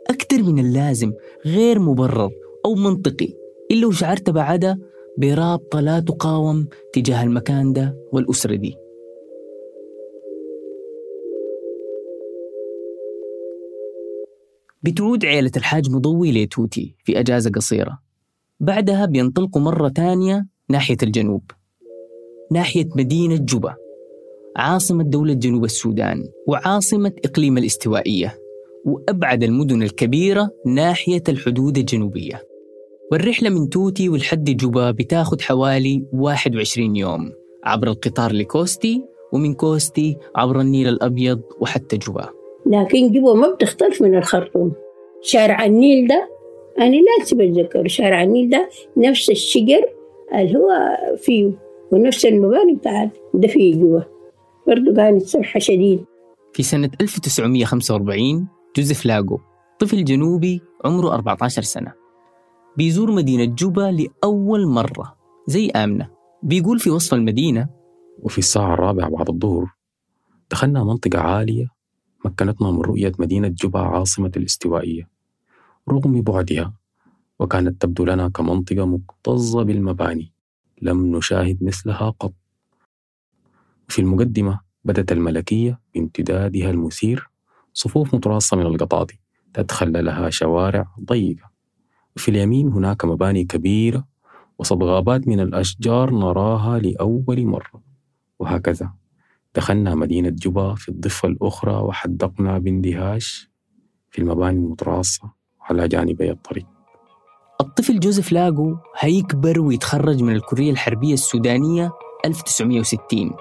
أكتر 0.09 0.43
من 0.43 0.59
اللازم 0.59 1.13
غير 1.45 1.79
مبرر 1.79 2.29
أو 2.65 2.75
منطقي. 2.75 3.33
إلا 3.71 3.87
وشعرت 3.87 4.29
بعدها 4.29 4.77
برابطة 5.17 5.79
لا 5.79 5.99
تقاوم 5.99 6.67
تجاه 6.93 7.23
المكان 7.23 7.73
ده 7.73 7.95
والأسرة 8.13 8.55
دي. 8.55 8.75
بتعود 14.83 15.25
عيلة 15.25 15.51
الحاج 15.57 15.89
مضوي 15.91 16.31
لتوتي 16.43 16.95
في 17.03 17.19
أجازة 17.19 17.51
قصيرة. 17.51 17.99
بعدها 18.59 19.05
بينطلقوا 19.05 19.61
مرة 19.61 19.89
تانية 19.89 20.52
ناحية 20.69 20.97
الجنوب. 21.03 21.43
ناحية 22.51 22.89
مدينة 22.95 23.37
جوبا. 23.37 23.75
عاصمة 24.57 25.03
دولة 25.03 25.33
جنوب 25.33 25.63
السودان 25.63 26.23
وعاصمة 26.47 27.11
إقليم 27.25 27.57
الاستوائية 27.57 28.37
وأبعد 28.85 29.43
المدن 29.43 29.83
الكبيرة 29.83 30.49
ناحية 30.65 31.23
الحدود 31.29 31.77
الجنوبية. 31.77 32.41
والرحلة 33.11 33.49
من 33.49 33.69
توتي 33.69 34.09
والحد 34.09 34.43
جوبا 34.49 34.91
بتاخد 34.91 35.41
حوالي 35.41 36.05
21 36.13 36.95
يوم 36.95 37.31
عبر 37.63 37.87
القطار 37.87 38.33
لكوستي 38.33 39.03
ومن 39.33 39.53
كوستي 39.53 40.17
عبر 40.35 40.61
النيل 40.61 40.87
الأبيض 40.87 41.41
وحتى 41.59 41.97
جوبا. 41.97 42.29
لكن 42.65 43.11
جوبا 43.11 43.33
ما 43.33 43.53
بتختلف 43.53 44.01
من 44.01 44.17
الخرطوم. 44.17 44.71
شارع 45.21 45.65
النيل 45.65 46.07
ده 46.07 46.29
أنا 46.79 46.95
لازم 46.95 47.41
أتذكر 47.41 47.87
شارع 47.87 48.23
النيل 48.23 48.49
ده 48.49 48.69
نفس 48.97 49.29
الشجر 49.29 49.85
اللي 50.35 50.57
هو 50.57 50.97
فيه 51.17 51.51
ونفس 51.91 52.25
المباني 52.25 52.75
بتاعت 52.75 53.17
ده 53.33 53.47
فيه 53.47 53.75
جوبا 53.75 54.01
برضو 54.67 54.93
كانت 54.93 55.21
سمحة 55.21 55.59
شديد 55.59 56.05
في 56.53 56.63
سنة 56.63 56.89
1945 57.01 58.47
جوزيف 58.77 59.05
لاغو 59.05 59.39
طفل 59.79 60.03
جنوبي 60.05 60.61
عمره 60.85 61.13
14 61.13 61.61
سنة. 61.61 61.93
بيزور 62.77 63.11
مدينة 63.11 63.45
جوبا 63.55 63.81
لأول 63.91 64.67
مرة 64.67 65.15
زي 65.47 65.69
آمنة. 65.69 66.09
بيقول 66.43 66.79
في 66.79 66.89
وصف 66.89 67.13
المدينة 67.13 67.69
وفي 68.19 68.37
الساعة 68.37 68.73
الرابعة 68.73 69.09
بعد 69.09 69.29
الظهر 69.29 69.65
دخلنا 70.51 70.83
منطقة 70.83 71.19
عالية 71.19 71.67
مكنتنا 72.25 72.71
من 72.71 72.81
رؤية 72.81 73.11
مدينة 73.19 73.47
جوبا 73.47 73.79
عاصمة 73.79 74.31
الاستوائية 74.37 75.09
رغم 75.89 76.21
بعدها. 76.21 76.73
وكانت 77.39 77.81
تبدو 77.81 78.05
لنا 78.05 78.29
كمنطقة 78.29 78.85
مكتظة 78.85 79.63
بالمباني. 79.63 80.33
لم 80.81 81.15
نشاهد 81.15 81.63
مثلها 81.63 82.09
قط. 82.09 82.33
في 83.87 83.99
المقدمة 83.99 84.59
بدت 84.85 85.11
الملكية 85.11 85.79
بامتدادها 85.95 86.69
المثير 86.69 87.29
صفوف 87.73 88.15
متراصة 88.15 88.57
من 88.57 88.65
القطاطي 88.65 89.19
تتخللها 89.53 90.29
شوارع 90.29 90.87
ضيقة. 91.05 91.51
وفي 92.15 92.29
اليمين 92.31 92.67
هناك 92.67 93.05
مباني 93.05 93.43
كبيرة 93.43 94.07
وسط 94.59 94.83
غابات 94.83 95.27
من 95.27 95.39
الأشجار 95.39 96.11
نراها 96.11 96.79
لأول 96.79 97.45
مرة. 97.45 97.83
وهكذا 98.39 98.93
دخلنا 99.55 99.95
مدينة 99.95 100.29
جوبا 100.29 100.75
في 100.75 100.89
الضفة 100.89 101.27
الأخرى 101.27 101.73
وحدقنا 101.73 102.57
باندهاش 102.59 103.49
في 104.09 104.19
المباني 104.19 104.57
المتراصة 104.57 105.31
على 105.61 105.87
جانبي 105.87 106.31
الطريق. 106.31 106.72
الطفل 107.73 107.99
جوزيف 107.99 108.31
لاغو 108.31 108.77
هيكبر 108.97 109.61
ويتخرج 109.61 110.23
من 110.23 110.35
الكلية 110.35 110.71
الحربية 110.71 111.13
السودانية 111.13 111.91
1960 112.25 113.31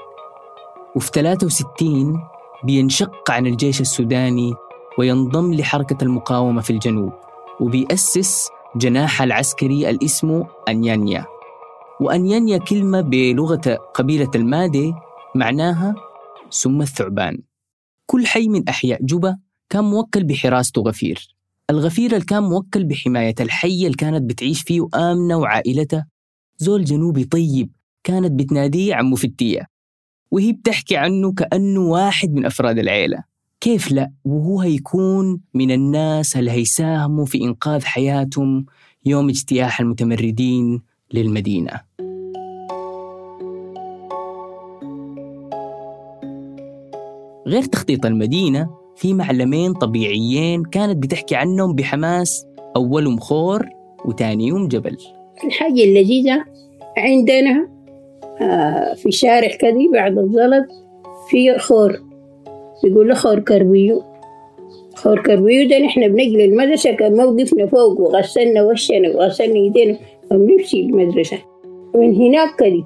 وفي 0.97 1.11
63 1.15 2.21
بينشق 2.65 3.31
عن 3.31 3.47
الجيش 3.47 3.81
السوداني 3.81 4.55
وينضم 4.99 5.55
لحركة 5.55 6.05
المقاومة 6.05 6.61
في 6.61 6.71
الجنوب 6.71 7.13
وبيأسس 7.61 8.49
جناح 8.77 9.23
العسكري 9.23 9.99
اسمه 10.05 10.47
أنيانيا. 10.69 11.27
وأنيانيا 12.01 12.59
كلمة 12.59 13.01
بلغة 13.01 13.75
قبيلة 13.95 14.31
المادي 14.35 14.95
معناها 15.35 15.95
سم 16.51 16.83
الثعبان 16.83 17.39
كل 18.07 18.27
حي 18.27 18.49
من 18.49 18.69
أحياء 18.69 19.03
جوبا 19.03 19.39
كان 19.71 19.85
موكل 19.85 20.25
بحراسته 20.25 20.83
غفير. 20.83 21.32
الغفير 21.71 22.13
اللي 22.13 22.25
كان 22.25 22.43
موكل 22.43 22.85
بحماية 22.85 23.35
الحي 23.41 23.87
اللي 23.87 23.97
كانت 23.97 24.31
بتعيش 24.31 24.63
فيه 24.63 24.89
آمنة 24.95 25.37
وعائلتها 25.37 26.07
زول 26.59 26.85
جنوبي 26.85 27.25
طيب 27.25 27.71
كانت 28.05 28.33
بتناديه 28.33 28.95
عمو 28.95 29.17
فتية 29.17 29.67
وهي 30.31 30.53
بتحكي 30.53 30.97
عنه 30.97 31.33
كأنه 31.33 31.81
واحد 31.81 32.33
من 32.33 32.47
أفراد 32.47 32.79
العيلة. 32.79 33.25
كيف 33.61 33.93
لا؟ 33.93 34.13
وهو 34.25 34.61
هيكون 34.61 35.41
من 35.55 35.71
الناس 35.71 36.37
اللي 36.37 36.51
هيساهموا 36.51 37.27
في 37.27 37.43
إنقاذ 37.43 37.85
حياتهم 37.85 38.67
يوم 39.05 39.29
اجتياح 39.29 39.81
المتمردين 39.81 40.83
للمدينة. 41.15 41.81
غير 47.47 47.63
تخطيط 47.63 48.07
المدينة 48.07 48.82
في 48.97 49.15
معلمين 49.15 49.73
طبيعيين 49.73 50.63
كانت 50.65 51.03
بتحكي 51.03 51.35
عنهم 51.35 51.75
بحماس 51.75 52.47
أولهم 52.77 53.19
خور 53.19 53.69
وتانيهم 54.05 54.69
جبل. 54.69 54.97
الحاجة 55.45 55.85
اللذيذة 55.85 56.45
عندنا 56.97 57.69
آه 58.41 58.95
في 58.95 59.13
شارع 59.13 59.49
كذي 59.49 59.89
بعد 59.93 60.19
الزلط 60.19 60.67
في 61.31 61.59
خور 61.59 62.03
بيقول 62.85 63.09
له 63.09 63.15
خور 63.15 63.39
كربيو. 63.39 64.03
خور 64.95 65.23
كربيو 65.23 65.69
ده 65.69 65.79
نحن 65.79 66.09
بنجري 66.09 66.45
المدرسة 66.45 66.93
كان 66.93 67.17
موقفنا 67.17 67.67
فوق 67.67 68.01
وغسلنا 68.01 68.63
وشنا 68.63 69.09
وغسلنا 69.09 69.55
ايدينا 69.57 69.99
وبنمشي 70.31 70.81
المدرسة. 70.81 71.39
من 71.95 72.15
هناك 72.15 72.55
كذي 72.59 72.85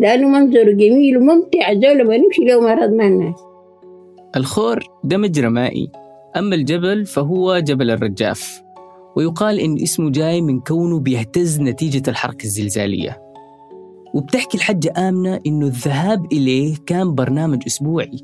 لأنه 0.00 0.28
منظره 0.28 0.70
جميل 0.72 1.18
وممتع 1.18 1.74
زول 1.74 2.04
ما 2.06 2.16
نمشي 2.16 2.44
له 2.44 2.60
مرض 2.60 2.90
مع 2.92 3.06
الناس 3.06 3.34
الخور 4.36 4.84
ده 5.04 5.16
مجرى 5.16 5.48
مائي 5.48 5.90
أما 6.36 6.54
الجبل 6.54 7.06
فهو 7.06 7.58
جبل 7.58 7.90
الرجاف 7.90 8.62
ويقال 9.16 9.60
إن 9.60 9.82
اسمه 9.82 10.10
جاي 10.10 10.42
من 10.42 10.60
كونه 10.60 11.00
بيهتز 11.00 11.60
نتيجة 11.60 12.10
الحركة 12.10 12.44
الزلزالية. 12.44 13.22
وبتحكي 14.14 14.56
الحجة 14.56 14.92
آمنة 15.08 15.40
إنه 15.46 15.66
الذهاب 15.66 16.32
إليه 16.32 16.74
كان 16.86 17.14
برنامج 17.14 17.62
أسبوعي 17.66 18.18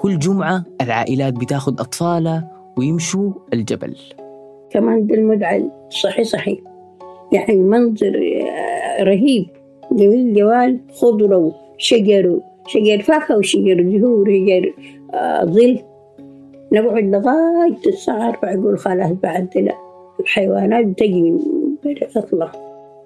كل 0.00 0.18
جمعة 0.18 0.64
العائلات 0.80 1.34
بتاخد 1.34 1.80
أطفالها 1.80 2.50
ويمشوا 2.78 3.32
الجبل. 3.52 3.96
كمان 4.70 5.06
ده 5.06 5.14
المدعى 5.14 5.70
صحي 6.02 6.24
صحي 6.24 6.62
يعني 7.32 7.56
منظر 7.62 8.14
آه، 8.16 9.02
رهيب 9.02 9.46
جميل 9.92 10.34
جوال 10.34 10.80
خضرة 11.00 11.36
وشجر 11.36 12.40
شجر 12.66 13.02
فاكهة 13.02 13.38
وشجر 13.38 13.98
زهور 13.98 14.26
شجر 14.26 14.72
ظل 15.44 15.82
نقعد 16.72 17.04
لغاية 17.04 17.86
الساعة 17.86 18.28
أربعة 18.28 18.54
أقول 18.54 18.78
خلاص 18.78 19.12
بعد 19.22 19.48
لا 19.56 19.74
الحيوانات 20.20 20.86
برا 21.84 22.06
تطلع 22.14 22.52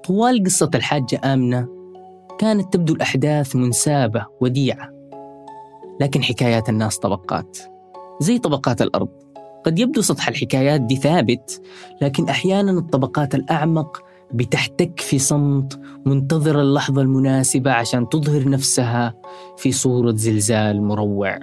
طوال 0.05 0.45
قصة 0.45 0.71
الحاجة 0.75 1.21
آمنة 1.25 1.69
كانت 2.39 2.73
تبدو 2.73 2.95
الأحداث 2.95 3.57
منسابة 3.57 4.27
وديعة 4.41 4.91
لكن 6.01 6.23
حكايات 6.23 6.69
الناس 6.69 6.99
طبقات 6.99 7.59
زي 8.21 8.39
طبقات 8.39 8.83
الأرض. 8.83 9.09
قد 9.65 9.79
يبدو 9.79 10.01
سطح 10.01 10.29
الحكايات 10.29 10.81
دي 10.81 10.97
ثابت 10.97 11.63
لكن 12.03 12.29
أحيانا 12.29 12.71
الطبقات 12.71 13.35
الأعمق 13.35 14.03
بتحتك 14.35 15.01
في 15.01 15.19
صمت 15.19 15.81
منتظرة 16.07 16.61
اللحظة 16.63 17.03
المناسبة 17.03 17.73
عشان 17.73 18.09
تظهر 18.09 18.49
نفسها 18.49 19.15
في 19.57 19.73
صورة 19.73 20.13
زلزال 20.13 20.83
مروع. 20.83 21.39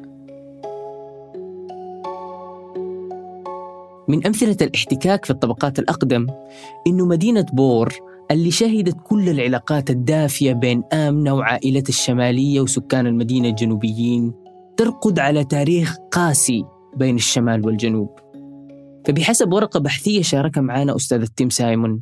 من 4.07 4.25
أمثلة 4.25 4.57
الاحتكاك 4.61 5.25
في 5.25 5.31
الطبقات 5.31 5.79
الأقدم 5.79 6.27
إنه 6.87 7.05
مدينة 7.05 7.45
بور 7.53 7.93
اللي 8.31 8.51
شهدت 8.51 8.95
كل 9.03 9.29
العلاقات 9.29 9.89
الدافية 9.89 10.53
بين 10.53 10.83
آمنة 10.93 11.33
وعائلة 11.33 11.83
الشمالية 11.89 12.61
وسكان 12.61 13.07
المدينة 13.07 13.49
الجنوبيين 13.49 14.33
ترقد 14.77 15.19
على 15.19 15.43
تاريخ 15.43 15.95
قاسي 16.11 16.63
بين 16.95 17.15
الشمال 17.15 17.65
والجنوب. 17.65 18.09
فبحسب 19.05 19.53
ورقة 19.53 19.79
بحثية 19.79 20.21
شاركها 20.21 20.61
معنا 20.61 20.95
أستاذ 20.95 21.25
تيم 21.25 21.49
سايمون 21.49 22.01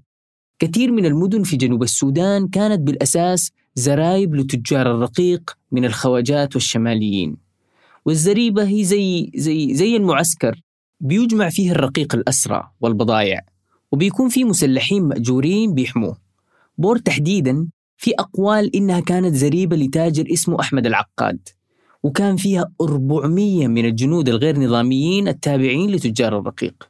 كثير 0.59 0.91
من 0.91 1.05
المدن 1.05 1.43
في 1.43 1.57
جنوب 1.57 1.83
السودان 1.83 2.47
كانت 2.47 2.79
بالأساس 2.79 3.51
زرايب 3.75 4.35
لتجار 4.35 4.91
الرقيق 4.91 5.57
من 5.71 5.85
الخواجات 5.85 6.55
والشماليين. 6.55 7.37
والزريبة 8.05 8.63
هي 8.63 8.83
زي 8.83 9.31
زي 9.35 9.73
زي 9.73 9.95
المعسكر 9.95 10.64
بيجمع 10.99 11.49
فيه 11.49 11.71
الرقيق 11.71 12.15
الأسرى 12.15 12.71
والبضائع 12.81 13.41
وبيكون 13.91 14.29
في 14.29 14.43
مسلحين 14.43 15.03
مأجورين 15.03 15.73
بيحموه. 15.73 16.17
بور 16.77 16.97
تحديدا 16.97 17.67
في 17.97 18.11
أقوال 18.19 18.75
إنها 18.75 18.99
كانت 18.99 19.35
زريبة 19.35 19.75
لتاجر 19.75 20.25
اسمه 20.33 20.59
أحمد 20.59 20.85
العقاد 20.85 21.49
وكان 22.03 22.37
فيها 22.37 22.71
400 22.81 23.67
من 23.67 23.85
الجنود 23.85 24.29
الغير 24.29 24.59
نظاميين 24.59 25.27
التابعين 25.27 25.91
لتجار 25.91 26.39
الرقيق. 26.39 26.89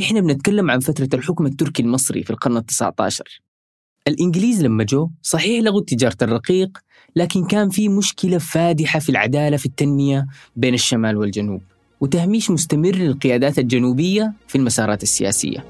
إحنا 0.00 0.20
بنتكلم 0.20 0.70
عن 0.70 0.80
فترة 0.80 1.08
الحكم 1.14 1.46
التركي 1.46 1.82
المصري 1.82 2.22
في 2.22 2.30
القرن 2.30 2.56
التسعة 2.56 2.94
عشر 3.00 3.40
الإنجليز 4.08 4.62
لما 4.62 4.84
جو 4.84 5.10
صحيح 5.22 5.62
لغوا 5.62 5.80
تجارة 5.80 6.16
الرقيق 6.22 6.78
لكن 7.16 7.44
كان 7.44 7.70
في 7.70 7.88
مشكلة 7.88 8.38
فادحة 8.38 8.98
في 8.98 9.08
العدالة 9.08 9.56
في 9.56 9.66
التنمية 9.66 10.26
بين 10.56 10.74
الشمال 10.74 11.16
والجنوب. 11.16 11.62
وتهميش 12.00 12.50
مستمر 12.50 12.94
للقيادات 12.94 13.58
الجنوبية 13.58 14.32
في 14.48 14.58
المسارات 14.58 15.02
السياسية. 15.02 15.64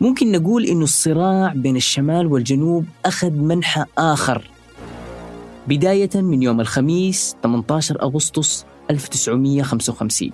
ممكن 0.00 0.32
نقول 0.32 0.64
إنه 0.64 0.84
الصراع 0.84 1.52
بين 1.56 1.76
الشمال 1.76 2.26
والجنوب 2.26 2.84
أخذ 3.04 3.30
منحى 3.30 3.84
آخر. 3.98 4.50
بداية 5.68 6.10
من 6.14 6.42
يوم 6.42 6.60
الخميس 6.60 7.36
18 7.42 8.02
أغسطس 8.02 8.64
1955 8.90 10.30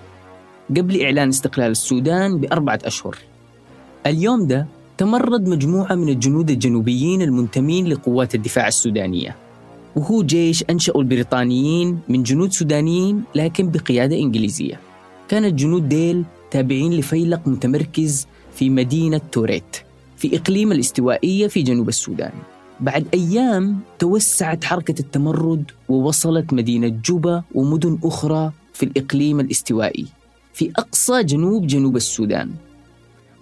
قبل 0.77 1.03
إعلان 1.03 1.29
استقلال 1.29 1.71
السودان 1.71 2.39
بأربعة 2.39 2.79
أشهر. 2.85 3.17
اليوم 4.07 4.47
ده 4.47 4.67
تمرد 4.99 5.49
مجموعة 5.49 5.95
من 5.95 6.09
الجنود 6.09 6.51
الجنوبيين 6.51 7.23
المنتمين 7.23 7.87
لقوات 7.87 8.35
الدفاع 8.35 8.69
السودانية. 8.69 9.37
وهو 9.97 10.23
جيش 10.23 10.65
أنشأه 10.71 11.01
البريطانيين 11.01 11.99
من 12.09 12.23
جنود 12.23 12.53
سودانيين 12.53 13.23
لكن 13.35 13.71
بقيادة 13.71 14.17
إنجليزية. 14.17 14.81
كان 15.29 15.45
الجنود 15.45 15.89
ديل 15.89 16.25
تابعين 16.51 16.93
لفيلق 16.93 17.49
متمركز 17.49 18.27
في 18.55 18.71
مدينة 18.71 19.21
توريت 19.33 19.77
في 20.17 20.37
إقليم 20.37 20.73
الاستوائية 20.73 21.47
في 21.47 21.63
جنوب 21.63 21.89
السودان. 21.89 22.33
بعد 22.81 23.07
أيام 23.15 23.79
توسعت 23.99 24.65
حركة 24.65 24.95
التمرد 25.01 25.65
ووصلت 25.89 26.53
مدينة 26.53 26.89
جوبا 27.05 27.43
ومدن 27.55 27.99
أخرى 28.05 28.53
في 28.73 28.83
الإقليم 28.83 29.41
الاستوائي 29.41 30.07
في 30.55 30.71
أقصى 30.77 31.23
جنوب 31.23 31.67
جنوب 31.67 31.97
السودان. 31.97 32.51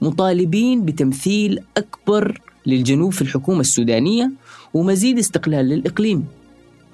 مطالبين 0.03 0.85
بتمثيل 0.85 1.61
أكبر 1.77 2.41
للجنوب 2.67 3.13
في 3.13 3.23
الحكومة 3.23 3.61
السودانية 3.61 4.31
ومزيد 4.75 5.19
استقلال 5.19 5.69
للإقليم. 5.69 6.25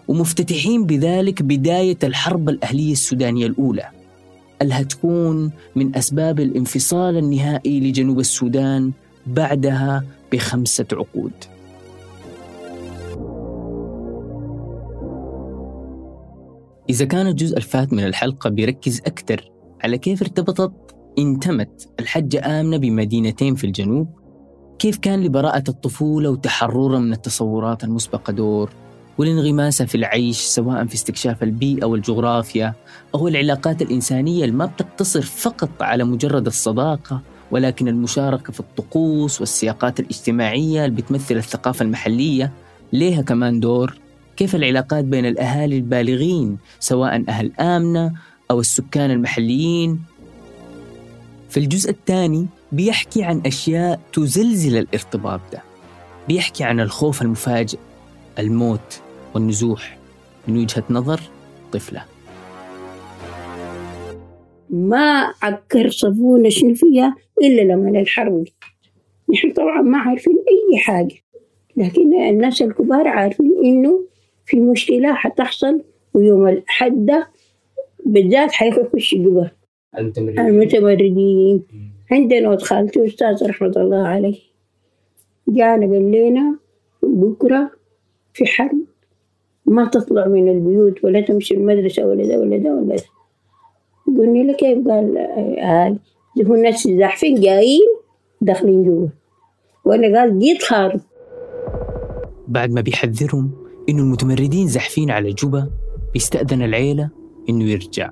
ومفتتحين 0.08 0.86
بذلك 0.86 1.42
بداية 1.42 1.98
الحرب 2.02 2.48
الأهلية 2.48 2.92
السودانية 2.92 3.46
الأولى 3.46 3.90
اللي 4.62 4.74
هتكون 4.74 5.50
من 5.76 5.96
أسباب 5.96 6.40
الانفصال 6.40 7.16
النهائي 7.16 7.80
لجنوب 7.80 8.20
السودان 8.20 8.92
بعدها 9.26 10.04
بخمسة 10.32 10.86
عقود. 10.92 11.32
إذا 16.90 17.04
كان 17.04 17.26
الجزء 17.26 17.56
الفات 17.56 17.92
من 17.92 18.04
الحلقة 18.04 18.50
بيركز 18.50 19.00
أكثر 19.00 19.50
على 19.84 19.98
كيف 19.98 20.22
ارتبطت 20.22 20.72
انتمت 21.18 21.88
الحجة 22.00 22.60
آمنة 22.60 22.76
بمدينتين 22.76 23.54
في 23.54 23.64
الجنوب 23.66 24.08
كيف 24.78 24.98
كان 24.98 25.22
لبراءة 25.22 25.64
الطفولة 25.68 26.30
وتحررها 26.30 26.98
من 26.98 27.12
التصورات 27.12 27.84
المسبقة 27.84 28.32
دور؟ 28.32 28.70
والانغماس 29.18 29.82
في 29.82 29.94
العيش 29.94 30.38
سواء 30.38 30.86
في 30.86 30.94
استكشاف 30.94 31.42
البيئة 31.42 31.84
والجغرافيا 31.84 32.74
أو 33.14 33.28
العلاقات 33.28 33.82
الإنسانية 33.82 34.44
اللي 34.44 34.56
ما 34.56 34.66
بتقتصر 34.66 35.22
فقط 35.22 35.82
على 35.82 36.04
مجرد 36.04 36.46
الصداقة 36.46 37.20
ولكن 37.50 37.88
المشاركة 37.88 38.52
في 38.52 38.60
الطقوس 38.60 39.40
والسياقات 39.40 40.00
الاجتماعية 40.00 40.84
اللي 40.84 40.96
بتمثل 41.02 41.36
الثقافة 41.36 41.82
المحلية. 41.82 42.52
ليها 42.92 43.22
كمان 43.22 43.60
دور 43.60 43.98
كيف 44.36 44.54
العلاقات 44.54 45.04
بين 45.04 45.26
الأهالي 45.26 45.76
البالغين 45.76 46.58
سواء 46.80 47.24
أهل 47.28 47.52
آمنة 47.60 48.12
أو 48.50 48.60
السكان 48.60 49.10
المحليين. 49.10 50.00
في 51.50 51.60
الجزء 51.60 51.90
الثاني 51.90 52.46
بيحكي 52.72 53.24
عن 53.24 53.42
أشياء 53.46 54.00
تزلزل 54.12 54.76
الارتباط 54.76 55.40
ده 55.52 55.62
بيحكي 56.28 56.64
عن 56.64 56.80
الخوف 56.80 57.22
المفاجئ 57.22 57.78
الموت. 58.38 59.00
والنزوح 59.34 59.98
من 60.48 60.56
وجهة 60.56 60.84
نظر 60.90 61.20
طفلة. 61.72 62.04
ما 64.70 65.34
عكر 65.42 65.90
صفونا 65.90 66.48
شنو 66.48 66.74
فيها 66.74 67.16
إلا 67.42 67.62
لما 67.62 68.00
الحرب 68.00 68.44
نحن 69.32 69.52
طبعا 69.52 69.82
ما 69.82 69.98
عارفين 69.98 70.36
أي 70.36 70.78
حاجة 70.78 71.14
لكن 71.76 72.22
الناس 72.22 72.62
الكبار 72.62 73.08
عارفين 73.08 73.52
إنه 73.64 74.04
في 74.46 74.60
مشكلة 74.60 75.14
حتحصل 75.14 75.82
ويوم 76.14 76.48
الأحد 76.48 77.06
ده 77.06 77.28
بالذات 78.06 78.52
حيخش 78.52 79.14
جوا 79.14 79.44
المتمردين. 79.98 81.62
عندنا 82.10 82.48
ولد 82.48 82.62
خالتي 82.62 83.06
أستاذ 83.06 83.48
رحمة 83.48 83.72
الله 83.76 84.06
عليه. 84.06 84.38
جانا 85.48 85.86
قال 85.86 86.12
لنا 86.12 86.58
بكرة 87.02 87.70
في 88.32 88.46
حرب. 88.46 88.84
ما 89.66 89.84
تطلع 89.84 90.26
من 90.26 90.48
البيوت 90.48 91.04
ولا 91.04 91.20
تمشي 91.20 91.54
المدرسة 91.54 92.06
ولا 92.06 92.26
ده 92.26 92.40
ولا 92.40 92.56
ده 92.56 92.70
ولا 92.74 92.96
ده 92.96 93.02
قلنا 94.18 94.38
له 94.38 94.52
كيف 94.52 94.88
قال 94.88 95.18
هاي. 95.58 95.96
هو 96.46 96.54
الناس 96.54 96.88
زاحفين 96.88 97.40
جايين 97.40 97.80
داخلين 98.40 98.84
جوا. 98.84 99.08
وأنا 99.84 100.18
قال 100.18 100.38
جيت 100.38 100.62
خارج. 100.62 101.00
بعد 102.48 102.70
ما 102.70 102.80
بيحذرهم 102.80 103.50
إنه 103.88 104.02
المتمردين 104.02 104.66
زحفين 104.66 105.10
على 105.10 105.30
جوبا 105.30 105.70
بيستأذن 106.12 106.62
العيلة 106.62 107.10
إنه 107.48 107.64
يرجع. 107.64 108.10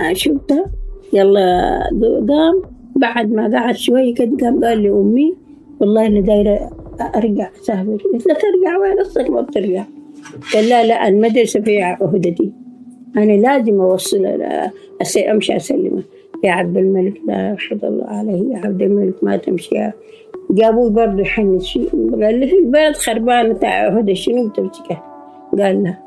آه، 0.00 0.12
شفتها؟ 0.12 0.64
يلا 1.12 1.80
قام. 2.28 2.62
بعد 2.96 3.32
ما 3.32 3.58
قعد 3.58 3.76
شوي 3.76 4.12
كده 4.12 4.36
قام 4.40 4.64
قال 4.64 4.78
لي 4.78 4.90
أمي 4.90 5.36
والله 5.80 6.06
أنا 6.06 6.20
دايرة 6.20 6.70
أرجع 7.00 7.50
أسافر. 7.60 7.96
قلت 8.12 8.26
له 8.26 8.34
ترجع؟ 8.34 8.78
وين 8.78 9.00
أصلك 9.00 9.30
ما 9.30 9.40
بترجع. 9.40 9.84
قال 10.54 10.68
لا 10.68 10.86
لا 10.86 11.08
المدرسة 11.08 11.60
فيها 11.60 11.98
عهدتي. 12.00 12.52
أنا 13.16 13.32
لازم 13.32 13.80
أوصل 13.80 14.26
أمشي 15.30 15.56
أسلمه. 15.56 16.02
يا 16.44 16.52
عبد 16.52 16.76
الملك 16.76 17.14
لا 17.28 17.52
رحمة 17.52 17.80
الله 17.82 18.06
عليه. 18.06 18.54
يا 18.54 18.58
عبد 18.58 18.82
الملك 18.82 19.14
ما 19.24 19.36
تمشي. 19.36 19.90
جابوه 20.50 20.90
برضه 20.90 21.20
يحنس 21.20 21.78
قال 22.12 22.40
لي 22.40 22.58
البلد 22.58 22.96
خربانة 22.96 23.54
تاع 23.54 23.70
عهدة 23.70 24.14
شنو 24.14 24.48
بتمسكه؟ 24.48 25.02
قال 25.58 25.82
له 25.82 25.98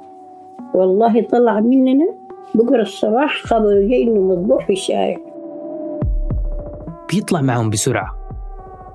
والله 0.74 1.22
طلع 1.22 1.60
مننا 1.60 2.16
بكرة 2.56 2.82
الصباح 2.82 3.44
خبر 3.44 3.82
جاي 3.90 4.04
إنه 4.04 4.20
مذبوح 4.20 4.68
في 4.68 4.74
الشارع. 4.74 5.18
بيطلع 7.14 7.42
معهم 7.42 7.70
بسرعة. 7.70 8.16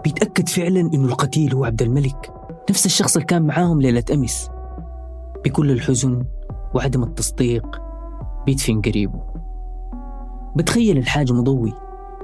بيتأكد 0.05 0.49
فعلا 0.49 0.81
إنه 0.95 1.05
القتيل 1.05 1.55
هو 1.55 1.65
عبد 1.65 1.83
الملك. 1.83 2.31
نفس 2.71 2.87
الشخص 2.87 3.17
اللي 3.17 3.27
كان 3.27 3.43
معاهم 3.43 3.81
ليلة 3.81 4.05
أمس. 4.15 4.51
بكل 5.49 5.71
الحزن 5.71 6.25
وعدم 6.75 7.03
التصديق 7.03 7.67
بيدفن 8.47 8.81
قريبه. 8.81 9.23
بتخيل 10.57 10.99
الحاج 10.99 11.33
مضوي 11.33 11.73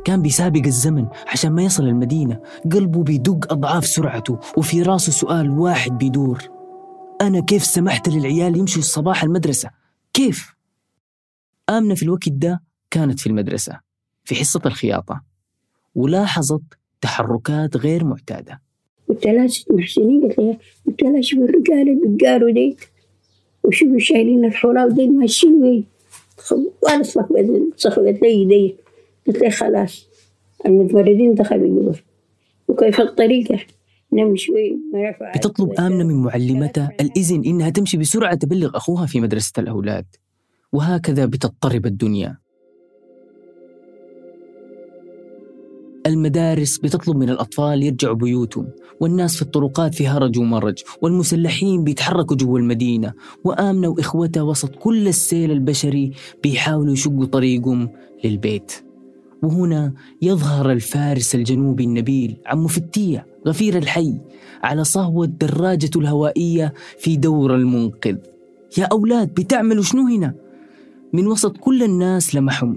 كان 0.05 0.23
بيسابق 0.23 0.63
الزمن 0.67 1.07
عشان 1.27 1.53
ما 1.53 1.63
يصل 1.63 1.85
المدينة. 1.85 2.41
قلبه 2.73 3.03
بيدق 3.03 3.53
أضعاف 3.53 3.87
سرعته 3.87 4.39
وفي 4.57 4.83
راسه 4.83 5.13
سؤال 5.13 5.51
واحد 5.51 5.99
بيدور. 5.99 6.43
أنا 7.21 7.41
كيف 7.41 7.65
سمحت 7.65 8.09
للعيال 8.09 8.57
يمشوا 8.57 8.83
الصباح 8.83 9.23
المدرسة؟ 9.23 9.71
كيف؟ 10.13 10.55
آمنة 11.71 11.95
في 11.95 12.03
الوقت 12.03 12.29
ده 12.29 12.63
كانت 12.91 13.21
في 13.21 13.27
المدرسة 13.27 13.81
في 14.25 14.35
حصة 14.35 14.61
الخياطة 14.67 15.23
ولاحظت 15.95 16.63
تحركات 17.01 17.77
غير 17.77 18.05
معتادة. 18.05 18.61
قلت 19.09 19.27
لها 19.27 19.47
ست 19.47 19.73
محسنين 19.73 20.23
قلت 20.87 21.03
لها 21.03 21.21
شوف 21.21 21.39
الرجال 21.39 21.89
اللي 21.89 22.09
بيتقاروا 22.09 22.51
ديك؟ 22.51 22.94
وشوفوا 23.65 23.99
شايلين 23.99 24.45
الحراء 24.45 24.87
وديك 24.87 25.11
ماشيين 25.11 25.63
وين. 25.63 25.85
وأنا 26.83 27.03
صفقت 27.03 27.47
صفقت 27.77 28.23
لي 28.23 28.43
يدي 28.43 28.75
قلت 29.27 29.39
لها 29.39 29.51
خلاص 29.51 30.07
المتمردين 30.67 31.35
دخلوا 31.35 31.83
جوا 31.83 31.93
وكيف 32.69 33.01
الطريقة؟ 33.01 33.59
نمشي 34.13 34.53
بتطلب 35.37 35.73
آمنة 35.81 36.05
من 36.05 36.15
معلمتها. 36.15 36.91
الإذن 37.01 37.45
إنها 37.45 37.71
تمشي 37.71 37.97
بسرعة 37.97 38.35
تبلغ 38.35 38.77
أخوها 38.77 39.07
في 39.07 39.21
مدرسة 39.21 39.53
الأولاد. 39.59 40.07
وهكذا 40.73 41.27
بتضطرب 41.27 41.87
الدنيا. 41.87 42.39
المدارس 46.07 46.79
بتطلب 46.79 47.17
من 47.17 47.31
الأطفال 47.31 47.83
يرجعوا 47.83 48.15
بيوتهم 48.15 48.69
والناس 49.01 49.37
في 49.37 49.43
الطرقات 49.43 49.95
في 49.95 50.09
هرج 50.09 50.39
ومرج 50.39 50.79
والمسلحين 51.03 51.85
بيتحركوا 51.85 52.37
جوا 52.37 52.59
المدينة 52.59 53.13
وآمنة 53.45 53.89
وإخوتها 53.89 54.43
وسط 54.43 54.71
كل 54.75 55.09
السيل 55.09 55.51
البشري 55.51 56.13
بيحاولوا 56.43 56.93
يشقوا 56.93 57.25
طريقهم 57.25 57.89
للبيت. 58.25 58.73
وهنا 59.43 59.93
يظهر 60.23 60.73
الفارس 60.73 61.35
الجنوبي 61.35 61.85
النبيل 61.85 62.37
عم 62.47 62.67
فتية 62.67 63.27
غفير 63.47 63.79
الحي 63.79 64.15
على 64.63 64.85
صهوة 64.85 65.27
دراجته 65.27 66.01
الهوائية 66.01 66.75
في 66.99 67.17
دور 67.17 67.55
المنقذ. 67.55 68.17
يا 68.79 68.85
أولاد 68.85 69.35
بتعملوا 69.35 69.83
شنو 69.83 70.07
هنا؟ 70.07 70.35
من 71.13 71.27
وسط 71.27 71.57
كل 71.57 71.83
الناس 71.83 72.35
لمحهم. 72.35 72.77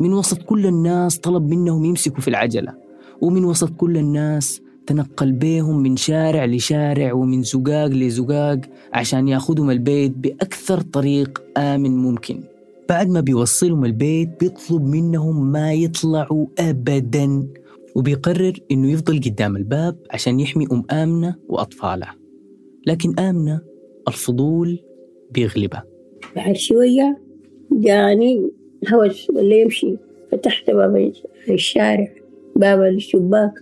من 0.00 0.12
وسط 0.12 0.42
كل 0.42 0.66
الناس 0.66 1.18
طلب 1.18 1.48
منهم 1.48 1.84
يمسكوا 1.84 2.20
في 2.20 2.28
العجلة 2.28 2.74
ومن 3.20 3.44
وسط 3.44 3.70
كل 3.70 3.96
الناس 3.96 4.60
تنقل 4.86 5.32
بيهم 5.32 5.82
من 5.82 5.96
شارع 5.96 6.44
لشارع 6.44 7.12
ومن 7.12 7.42
زقاق 7.42 7.86
لزقاق 7.86 8.60
عشان 8.92 9.28
ياخدهم 9.28 9.70
البيت 9.70 10.12
بأكثر 10.12 10.80
طريق 10.80 11.42
آمن 11.56 11.96
ممكن. 11.96 12.40
بعد 12.88 13.08
ما 13.08 13.20
بيوصلهم 13.20 13.84
البيت 13.84 14.40
بيطلب 14.40 14.82
منهم 14.82 15.52
ما 15.52 15.72
يطلعوا 15.72 16.46
أبدا 16.58 17.48
وبيقرر 17.94 18.52
إنه 18.70 18.90
يفضل 18.90 19.20
قدام 19.20 19.56
الباب 19.56 19.96
عشان 20.10 20.40
يحمي 20.40 20.66
أم 20.72 20.84
آمنة 20.90 21.34
وأطفالها 21.48 22.14
لكن 22.86 23.18
آمنة 23.18 23.60
الفضول 24.08 24.78
بيغلبها 25.30 25.84
بعد 26.36 26.56
شوية 26.56 27.18
جاني 27.72 28.50
هوس 28.92 29.30
ولا 29.30 29.54
يمشي 29.54 29.94
فتحت 30.32 30.70
باب 30.70 31.12
الشارع 31.50 32.08
باب 32.56 32.82
الشباك 32.82 33.52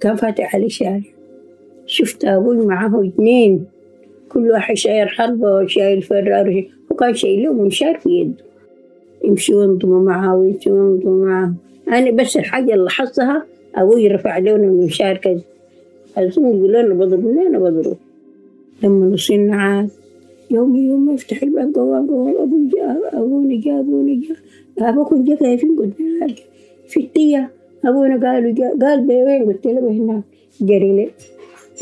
كان 0.00 0.16
فاتح 0.16 0.54
على 0.54 0.66
الشارع. 0.66 1.02
شفت 1.86 2.24
أبوي 2.24 2.66
معه 2.66 3.06
اثنين. 3.06 3.64
كل 4.28 4.50
واحد 4.50 4.76
شايل 4.76 5.08
حربة 5.08 5.56
وشايل 5.56 6.02
فرار 6.02 6.64
وكان 6.90 7.14
شايل 7.14 7.42
له 7.42 7.52
منشار 7.52 7.98
في 7.98 8.10
يده. 8.10 8.44
يمشوا 9.24 9.64
ينضموا 9.64 10.02
معه 10.02 10.36
ويمشوا 10.36 10.72
ينضموا 10.72 11.26
معه. 11.26 11.54
أنا 11.88 12.10
بس 12.10 12.36
الحاجة 12.36 12.72
اللي 12.72 12.84
لاحظتها 12.84 13.46
أبوي 13.74 14.08
رفع 14.08 14.38
لون 14.38 14.64
المنشار 14.64 15.16
كذا. 15.16 15.40
الزوم 16.18 16.56
يقول 16.56 16.76
أنا 16.76 16.94
بضرب 16.94 17.26
أنا 17.26 17.58
بضرب. 17.58 17.96
لما 18.82 19.06
وصلنا 19.06 19.56
عاد 19.56 19.90
يوم 20.50 20.76
يوم 20.76 21.10
يفتح 21.10 21.42
الباب 21.42 21.74
قوام 21.74 22.06
قوام 22.06 22.36
أبوي 22.36 22.68
جاء 22.68 23.18
أبونا 23.18 23.60
جاء 23.60 23.80
أبونا 23.80 24.20
جاء. 24.28 24.36
أبوكم 24.78 25.24
جاء 25.24 25.36
كيفين 25.36 25.76
قلت 25.78 26.00
له 26.00 26.34
في 26.88 27.00
التية 27.00 27.50
أبونا 27.84 28.30
قالوا 28.30 28.78
قال 28.80 29.06
بي 29.06 29.14
وين 29.14 29.44
قلت 29.44 29.66
له 29.66 29.90
هناك؟ 29.90 30.22
جري 30.60 30.96
لي 30.96 31.10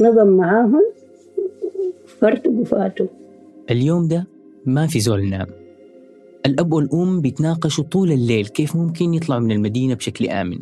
نظم 0.00 0.26
معاهم 0.28 0.82
فرتقوا 2.06 2.64
فاتوا 2.64 3.06
اليوم 3.70 4.08
ده 4.08 4.26
ما 4.66 4.86
في 4.86 5.00
زول 5.00 5.30
نام. 5.30 5.46
الأب 6.46 6.72
والأم 6.72 7.20
بيتناقشوا 7.20 7.84
طول 7.84 8.12
الليل 8.12 8.46
كيف 8.46 8.76
ممكن 8.76 9.14
يطلعوا 9.14 9.40
من 9.40 9.52
المدينة 9.52 9.94
بشكل 9.94 10.28
آمن. 10.28 10.58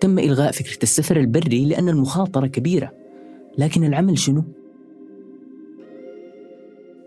تم 0.00 0.18
إلغاء 0.18 0.52
فكرة 0.52 0.82
السفر 0.82 1.16
البري 1.16 1.64
لأن 1.64 1.88
المخاطرة 1.88 2.46
كبيرة. 2.46 2.92
لكن 3.58 3.84
العمل 3.84 4.18
شنو؟ 4.18 4.44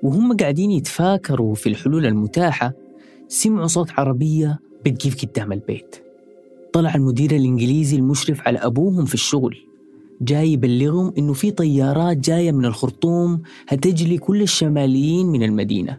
وهم 0.03 0.37
قاعدين 0.37 0.71
يتفاكروا 0.71 1.55
في 1.55 1.69
الحلول 1.69 2.05
المتاحة 2.05 2.73
سمعوا 3.32 3.67
صوت 3.67 3.91
عربية 3.97 4.59
بتجيف 4.86 5.25
قدام 5.25 5.51
البيت. 5.51 5.95
طلع 6.73 6.95
المدير 6.95 7.32
الإنجليزي 7.32 7.97
المشرف 7.97 8.47
على 8.47 8.59
أبوهم 8.59 9.05
في 9.05 9.13
الشغل 9.13 9.57
جاي 10.21 10.53
يبلغهم 10.53 11.13
إنه 11.17 11.34
في 11.34 11.51
طيارات 11.51 12.17
جاية 12.17 12.51
من 12.51 12.65
الخرطوم 12.65 13.41
هتجلي 13.67 14.17
كل 14.17 14.41
الشماليين 14.41 15.27
من 15.27 15.43
المدينة 15.43 15.97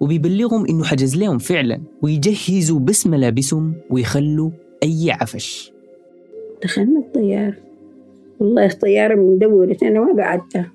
وبيبلغهم 0.00 0.66
إنه 0.66 0.84
حجز 0.84 1.16
لهم 1.16 1.38
فعلا 1.38 1.80
ويجهزوا 2.02 2.80
بس 2.80 3.06
ملابسهم 3.06 3.74
ويخلوا 3.90 4.50
أي 4.82 5.10
عفش. 5.10 5.72
دخلنا 6.62 7.00
الطيارة. 7.00 7.56
والله 8.40 8.66
الطيارة 8.66 9.14
من 9.14 9.38
دورة 9.38 9.76
أنا 9.82 10.00
ما 10.00 10.22
قعدتها 10.22 10.72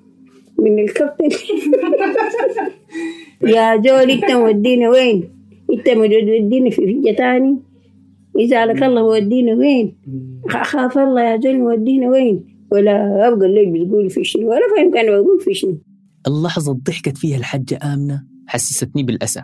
من 0.58 0.78
الكابتن 0.78 1.28
يا 3.54 3.76
زول 3.76 4.10
إنت 4.10 4.30
مودينا 4.30 4.88
وين؟ 4.90 5.35
انت 5.72 5.88
مودينا 5.88 6.70
في 6.70 6.76
فجة 7.02 7.16
تاني. 7.16 7.58
إذا 8.38 8.66
لك 8.66 8.82
الله 8.82 9.02
مودينا 9.02 9.52
وين؟ 9.52 9.98
أخاف 10.50 10.98
الله 10.98 11.22
يا 11.22 11.40
زول 11.40 11.58
مودينا 11.58 12.08
وين؟ 12.08 12.56
ولا 12.72 13.28
أبقى 13.28 13.46
الليل 13.46 13.84
بتقول 13.84 14.10
في 14.10 14.24
شنو 14.24 14.50
ولا 14.50 14.60
فاهم 14.76 14.90
كان 14.94 15.06
بقول 15.06 15.40
في 15.40 15.54
شنو 15.54 15.78
اللحظة 16.26 16.72
ضحكت 16.72 17.16
فيها 17.18 17.36
الحجة 17.36 17.78
آمنة 17.82 18.24
حسستني 18.46 19.02
بالأسى. 19.02 19.42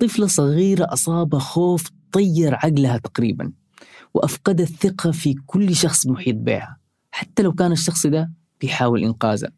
طفلة 0.00 0.26
صغيرة 0.26 0.84
أصاب 0.92 1.34
خوف 1.38 1.90
طير 2.12 2.54
عقلها 2.54 2.98
تقريبا 2.98 3.52
وأفقدت 4.14 4.68
ثقة 4.68 5.10
في 5.10 5.34
كل 5.46 5.74
شخص 5.74 6.06
محيط 6.06 6.36
بها 6.36 6.76
حتى 7.10 7.42
لو 7.42 7.52
كان 7.52 7.72
الشخص 7.72 8.06
ده 8.06 8.32
بيحاول 8.60 9.04
إنقاذها 9.04 9.50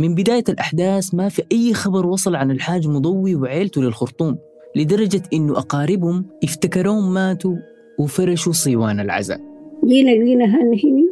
من 0.00 0.14
بداية 0.14 0.44
الأحداث 0.48 1.14
ما 1.14 1.28
في 1.28 1.42
أي 1.52 1.74
خبر 1.74 2.06
وصل 2.06 2.34
عن 2.34 2.50
الحاج 2.50 2.88
مضوي 2.88 3.34
وعيلته 3.34 3.82
للخرطوم 3.82 4.36
لدرجة 4.76 5.22
إنه 5.32 5.58
أقاربهم 5.58 6.24
افتكروهم 6.44 7.14
ماتوا 7.14 7.56
وفرشوا 7.98 8.52
صيوان 8.52 9.00
العزاء. 9.00 9.40
جينا 9.84 10.10
لقينا 10.10 10.44
هنهني 10.44 11.06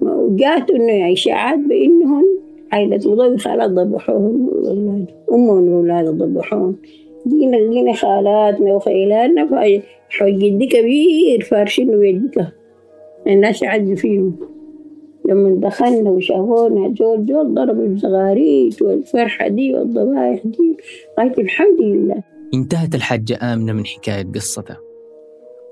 وجات 0.00 0.70
إنه 0.70 1.12
إشاعات 1.12 1.58
بإنهم 1.58 2.24
عائلة 2.72 3.12
مضوي 3.12 3.38
خالات 3.38 3.70
والأولاد 3.70 5.06
أمهم 5.32 5.68
والأولاد 5.68 6.18
ضبحوهم. 6.18 6.76
جينا 7.28 7.56
لقينا 7.56 7.92
خالاتنا 7.92 8.74
وخيلاتنا 8.74 9.44
جدي 10.22 10.66
كبير 10.66 11.42
فارشين 11.50 11.98
بيدك 12.00 12.52
الناس 13.26 13.64
عدوا 13.64 13.94
فيهم. 13.94 14.51
لما 15.28 15.68
دخلنا 15.68 16.10
وشافونا 16.10 16.94
زول 16.98 17.26
زول 17.26 17.54
ضربوا 17.54 17.86
الزغاريت 17.86 18.82
والفرحة 18.82 19.48
دي 19.48 19.74
والضبايح 19.74 20.40
دي. 20.44 20.76
قالت 21.18 21.38
الحمد 21.38 21.80
لله. 21.80 22.22
انتهت 22.54 22.94
الحاجة 22.94 23.38
آمنة 23.42 23.72
من 23.72 23.86
حكاية 23.86 24.24
قصتها 24.34 24.78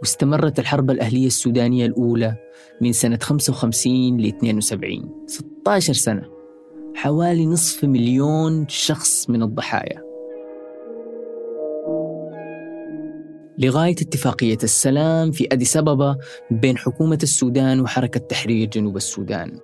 واستمرت 0.00 0.58
الحرب 0.58 0.90
الأهلية 0.90 1.26
السودانية 1.26 1.86
الأولى 1.86 2.34
من 2.80 2.92
سنة 2.92 3.18
55 3.22 4.20
ل 4.20 4.26
72 4.26 5.26
16 5.26 5.92
سنة 5.92 6.22
حوالي 6.94 7.46
نصف 7.46 7.84
مليون 7.84 8.66
شخص 8.68 9.30
من 9.30 9.42
الضحايا. 9.42 10.09
لغاية 13.60 13.92
اتفاقية 13.92 14.58
السلام 14.62 15.30
في 15.30 15.48
أديس 15.52 15.76
أبابا 15.76 16.16
بين 16.50 16.78
حكومة 16.78 17.18
السودان 17.22 17.80
وحركة 17.80 18.20
تحرير 18.20 18.68
جنوب 18.68 18.96
السودان. 18.96 19.58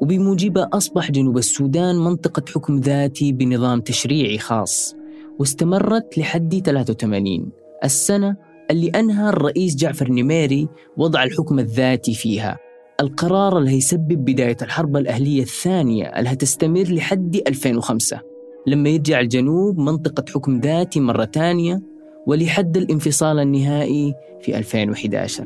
وبموجبها 0.00 0.68
أصبح 0.72 1.10
جنوب 1.10 1.38
السودان 1.38 1.96
منطقة 1.96 2.42
حكم 2.54 2.80
ذاتي 2.80 3.32
بنظام 3.32 3.80
تشريعي 3.80 4.38
خاص 4.38 4.94
واستمرت 5.38 6.18
لحد 6.18 6.62
83 6.66 7.50
السنة 7.84 8.36
اللي 8.70 8.88
أنهى 8.88 9.28
الرئيس 9.28 9.76
جعفر 9.76 10.12
نميري 10.12 10.68
وضع 10.96 11.22
الحكم 11.22 11.58
الذاتي 11.58 12.14
فيها. 12.14 12.58
القرار 13.00 13.58
اللي 13.58 13.70
هيسبب 13.70 14.24
بداية 14.24 14.56
الحرب 14.62 14.96
الأهلية 14.96 15.42
الثانية 15.42 16.04
اللي 16.04 16.28
هتستمر 16.28 16.82
لحد 16.82 17.36
2005 17.46 18.20
لما 18.66 18.88
يرجع 18.88 19.20
الجنوب 19.20 19.78
منطقة 19.78 20.24
حكم 20.34 20.60
ذاتي 20.60 21.00
مرة 21.00 21.24
تانية 21.24 21.80
ولحد 22.28 22.76
الانفصال 22.76 23.38
النهائي 23.38 24.14
في 24.40 24.58
2011 24.58 25.44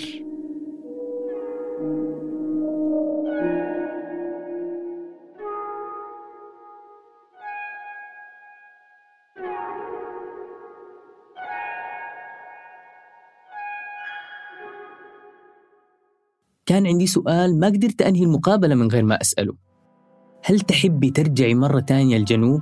كان 16.67 16.87
عندي 16.87 17.07
سؤال 17.07 17.61
ما 17.61 17.67
قدرت 17.67 18.03
أنهي 18.03 18.25
المقابلة 18.25 18.75
من 18.75 18.89
غير 18.89 19.05
ما 19.05 19.21
أسأله 19.21 19.55
هل 20.45 20.61
تحبي 20.61 21.11
ترجعي 21.11 21.55
مرة 21.55 21.81
تانية 21.81 22.17
الجنوب 22.17 22.61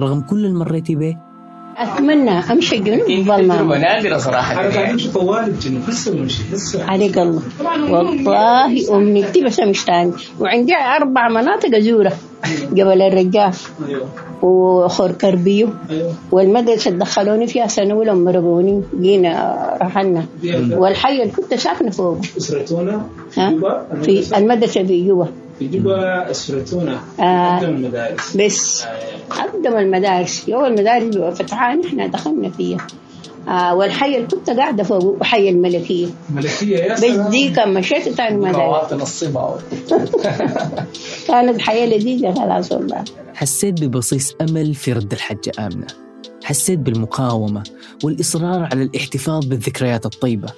رغم 0.00 0.20
كل 0.20 0.44
اللي 0.44 0.58
مريتي 0.58 0.94
به؟ 0.94 1.33
أتمنى 1.76 2.30
أمشي 2.30 2.76
الجنوب 2.76 3.06
بالظلمه 3.06 3.78
نادرة 3.78 4.18
صراحة. 4.18 4.60
أنا 4.60 4.90
أمشي 4.90 5.08
طوال 5.08 5.44
الجنوب 5.44 5.82
بمشي 6.06 6.42
لسه 6.52 6.84
عليك 6.84 7.18
الله. 7.18 7.42
والله 7.90 8.96
امنيتي 8.96 9.44
بس 9.44 9.60
أمشي 9.60 9.86
تاني. 9.86 10.12
وعندي 10.40 10.72
أربع 10.74 11.28
مناطق 11.28 11.76
أزورها 11.76 12.16
جبل 12.72 13.02
الرجاف 13.02 13.72
وخور 14.42 15.12
كربيو. 15.12 15.68
والمدرسة 16.32 16.88
اللي 16.88 17.00
دخلوني 17.00 17.46
فيها 17.46 17.66
سنه 17.66 17.94
اولى 17.94 18.14
مرقوني 18.14 18.82
جينا 19.00 19.78
رحلنا. 19.82 20.24
والحي 20.70 21.22
اللي 21.22 21.32
كنت 21.32 21.54
ساكنه 21.54 21.90
فوق. 21.90 22.18
أسرتونا 22.36 23.06
ها؟ 23.36 23.54
في 24.02 24.38
المدرسة 24.38 24.84
في 24.84 25.06
جوبا 25.08 25.28
في 25.58 25.68
جوبا 25.68 26.30
اسرتونا 26.30 27.00
آه. 27.20 27.58
قدم 27.58 27.68
المدارس. 27.68 28.36
بس 28.36 28.84
قدم 29.30 29.76
المدارس. 29.76 30.48
يوم 30.48 30.64
المدارس 30.64 31.38
فتحان 31.38 31.84
إحنا 31.84 32.06
دخلنا 32.06 32.50
فيها. 32.50 32.86
آه 33.48 33.74
والحي 33.74 34.16
اللي 34.16 34.26
كنت 34.26 34.50
قاعدة 34.50 34.82
فوق 34.82 35.20
وحي 35.20 35.48
الملكية. 35.48 36.06
ملكية 36.34 36.76
يا 36.78 36.92
بس 36.92 37.00
سلام. 37.00 37.30
دي 37.30 37.50
كان 37.50 37.74
مشيت 37.74 38.08
تاني 38.08 38.36
مدارس 38.36 38.56
مواطن 38.56 39.00
الصبا 39.00 39.58
كانت 41.28 41.60
حياه 41.60 41.86
لذيذة 41.86 42.34
خلاص 42.34 42.72
والله. 42.72 43.04
حسيت 43.34 43.82
ببصيص 43.82 44.34
أمل 44.40 44.74
في 44.74 44.92
رد 44.92 45.12
الحجة 45.12 45.52
آمنة. 45.58 45.86
حسيت 46.44 46.78
بالمقاومة 46.78 47.62
والإصرار 48.04 48.68
على 48.72 48.82
الاحتفاظ 48.82 49.44
بالذكريات 49.44 50.06
الطيبة. 50.06 50.48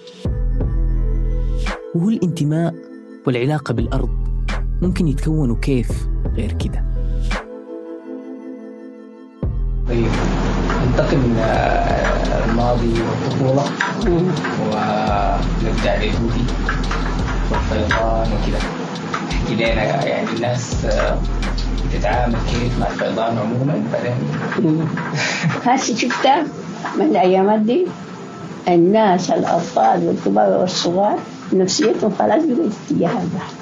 وهو 1.94 2.08
الانتماء 2.08 2.74
والعلاقة 3.26 3.74
بالأرض 3.74 4.08
ممكن 4.82 5.08
يتكونوا 5.08 5.56
كيف 5.62 5.88
غير 6.36 6.52
كده. 6.52 6.84
طيب 9.88 10.06
ننتقل 10.86 11.16
من 11.16 11.36
الماضي 12.48 12.94
والطفولة 13.02 13.64
ونرجع 14.62 15.96
للهودي 15.96 16.44
والفيضان 17.50 18.28
وكذا. 18.32 18.58
احكي 19.30 19.54
لنا 19.54 20.04
يعني 20.06 20.28
الناس 20.36 20.84
آه، 20.84 21.18
بتتعامل 21.88 22.36
كيف 22.50 22.80
مع 22.80 22.86
الفيضان 22.86 23.38
عموما 23.38 23.82
بعدين؟ 23.92 24.88
هسه 25.64 25.94
شفتها 25.96 26.46
من 26.98 27.04
الايامات 27.06 27.60
دي 27.60 27.86
الناس 28.68 29.30
الأطفال 29.30 30.06
والكبار 30.06 30.60
والصغار 30.60 31.18
نفسيتهم 31.52 32.12
خلاص 32.18 32.42
بقوا 32.44 32.68
اتجاه 32.90 33.08
البحر 33.22 33.54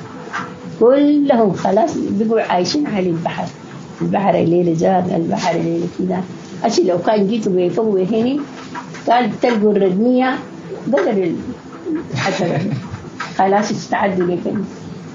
كلهم 0.81 1.53
خلاص 1.53 1.97
بقوا 1.97 2.41
عايشين 2.41 2.87
على 2.87 3.11
البحر. 3.11 3.49
البحر 4.03 4.35
الليلة 4.35 4.75
زاد 4.75 5.13
البحر 5.13 5.57
الليلة 5.57 5.87
كده. 5.99 6.21
هسه 6.63 6.83
لو 6.83 6.99
كان 6.99 7.27
جيتوا 7.27 7.53
بيفوه 7.53 8.03
هنا 8.03 8.43
كان 9.07 9.31
تلقوا 9.43 9.73
الردمية 9.73 10.39
قدر 10.87 11.35
الحشرة. 12.13 12.61
خلاص 13.37 13.71
استعدوا 13.71 14.27
لكن 14.27 14.65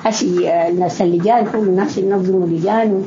هسه 0.03 0.49
الناس 0.68 1.01
اللجان 1.01 1.45
كل 1.51 1.72
ناس 1.72 1.97
ينظموا 1.97 2.47
لجان 2.47 3.03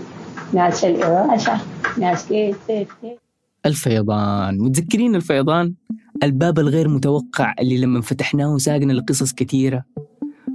ناس 0.53 0.85
الإغاثة 0.85 1.61
ناس 1.99 2.27
كيف 2.27 2.57
كيف 2.69 2.89
كيف. 3.03 3.19
الفيضان. 3.67 4.59
متذكرين 4.59 5.15
الفيضان؟ 5.15 5.75
الباب 6.23 6.59
الغير 6.59 6.89
متوقع 6.89 7.55
اللي 7.61 7.79
لما 7.79 8.01
فتحناه 8.01 8.59
ساقنا 8.59 8.93
لقصص 8.93 9.33
كثيرة. 9.33 9.85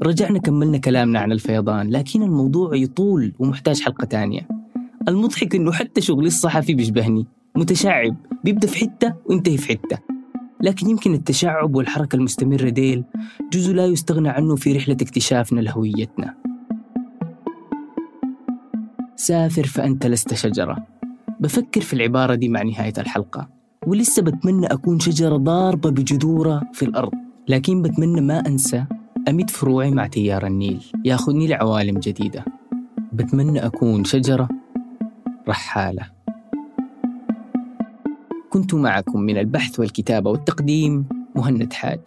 رجعنا 0.04 0.40
كملنا 0.40 0.78
كلامنا 0.78 1.20
عن 1.20 1.32
الفيضان 1.32 1.90
لكن 1.90 2.24
الموضوع 2.24 2.76
يطول 2.76 3.34
ومحتاج 3.40 3.82
حلقة 3.82 4.06
تانية 4.06 4.48
المضحك 5.08 5.56
إنه 5.56 5.72
حتى 5.72 6.02
شغلي 6.02 6.28
الصحفي 6.28 6.74
بيشبهني 6.74 7.26
متشعب 7.56 8.16
بيبدأ 8.44 8.68
في 8.68 8.78
حتة 8.78 9.14
وينتهي 9.26 9.58
في 9.58 9.68
حتة. 9.68 9.98
لكن 10.62 10.90
يمكن 10.90 11.14
التشعب 11.14 11.76
والحركة 11.76 12.16
المستمرة 12.16 12.70
ديل 12.70 13.04
جزء 13.54 13.74
لا 13.74 13.86
يستغنى 13.86 14.30
عنه 14.30 14.56
في 14.56 14.74
رحلة 14.74 14.98
اكتشافنا 15.02 15.62
لهويتنا. 15.62 16.34
سافر 19.16 19.64
فأنت 19.64 20.06
لست 20.06 20.34
شجرة. 20.34 20.78
بفكر 21.40 21.82
في 21.82 21.94
العبارة 21.94 22.36
دي 22.36 22.50
مع 22.50 22.62
نهاية 22.64 22.94
الحلقة. 22.98 23.50
ولسه 23.88 24.22
بتمنى 24.22 24.66
أكون 24.68 25.00
شجرة 25.00 25.38
ضاربة 25.38 25.90
بجذورها 25.90 26.70
في 26.74 26.86
الأرض 26.86 27.12
لكن 27.48 27.82
بتمنى 27.82 28.22
ما 28.22 28.48
أنسى 28.48 28.86
أمد 29.30 29.50
فروعي 29.50 29.92
مع 29.92 30.08
تيار 30.08 30.48
النيل 30.48 30.86
ياخذني 31.06 31.48
لعوالم 31.48 32.00
جديدة. 32.00 32.46
بتمنى 33.14 33.66
أكون 33.66 34.04
شجرة 34.04 34.50
رحالة. 35.48 36.04
كنت 38.50 38.74
معكم 38.74 39.22
من 39.22 39.38
البحث 39.38 39.80
والكتابة 39.80 40.30
والتقديم 40.30 41.06
مهند 41.36 41.74
حاج 41.74 42.00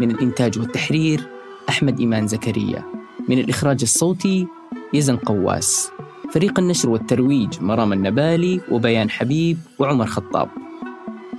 من 0.00 0.10
الإنتاج 0.10 0.58
والتحرير 0.58 1.28
أحمد 1.68 2.00
إيمان 2.00 2.26
زكريا 2.26 2.84
من 3.28 3.38
الإخراج 3.38 3.78
الصوتي 3.82 4.46
يزن 4.94 5.16
قواس. 5.16 5.90
فريق 6.30 6.58
النشر 6.58 6.90
والترويج 6.90 7.62
مرام 7.62 7.92
النبالي 7.92 8.60
وبيان 8.70 9.10
حبيب 9.10 9.58
وعمر 9.78 10.06
خطاب. 10.06 10.48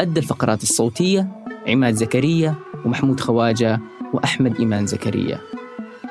أدى 0.02 0.20
الفقرات 0.20 0.64
الصوتية 0.64 1.46
عماد 1.68 1.94
زكريا 1.94 2.56
ومحمود 2.86 3.20
خواجة 3.20 3.80
وأحمد 4.14 4.60
إيمان 4.60 4.86
زكريا. 4.86 5.39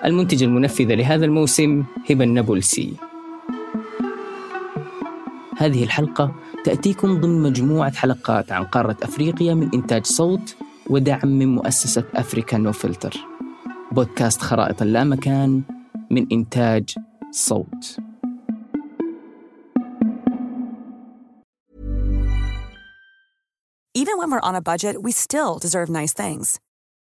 المنتجة 0.04 0.44
المنفذة 0.44 0.94
لهذا 0.94 1.24
الموسم 1.24 1.84
هبة 2.10 2.24
النابلسي. 2.24 2.94
هذه 5.56 5.84
الحلقة 5.84 6.34
تأتيكم 6.64 7.20
ضمن 7.20 7.42
مجموعة 7.42 7.92
حلقات 7.92 8.52
عن 8.52 8.64
قارة 8.64 8.96
أفريقيا 9.02 9.54
من 9.54 9.70
إنتاج 9.74 10.06
صوت 10.06 10.56
ودعم 10.86 11.28
من 11.28 11.54
مؤسسة 11.54 12.04
أفريكا 12.14 12.58
نو 12.58 12.72
فلتر. 12.72 13.16
بودكاست 13.92 14.40
خرائط 14.40 14.82
اللامكان 14.82 15.62
من 16.10 16.26
إنتاج 16.32 16.94
صوت. 17.30 17.98
Even 23.94 24.14
when 24.18 24.30
we're 24.30 24.48
on 24.48 24.54
a 24.54 24.60
budget, 24.60 25.02
we 25.02 25.10
still 25.10 25.58
deserve 25.58 25.88
nice 25.90 26.12
things. 26.12 26.60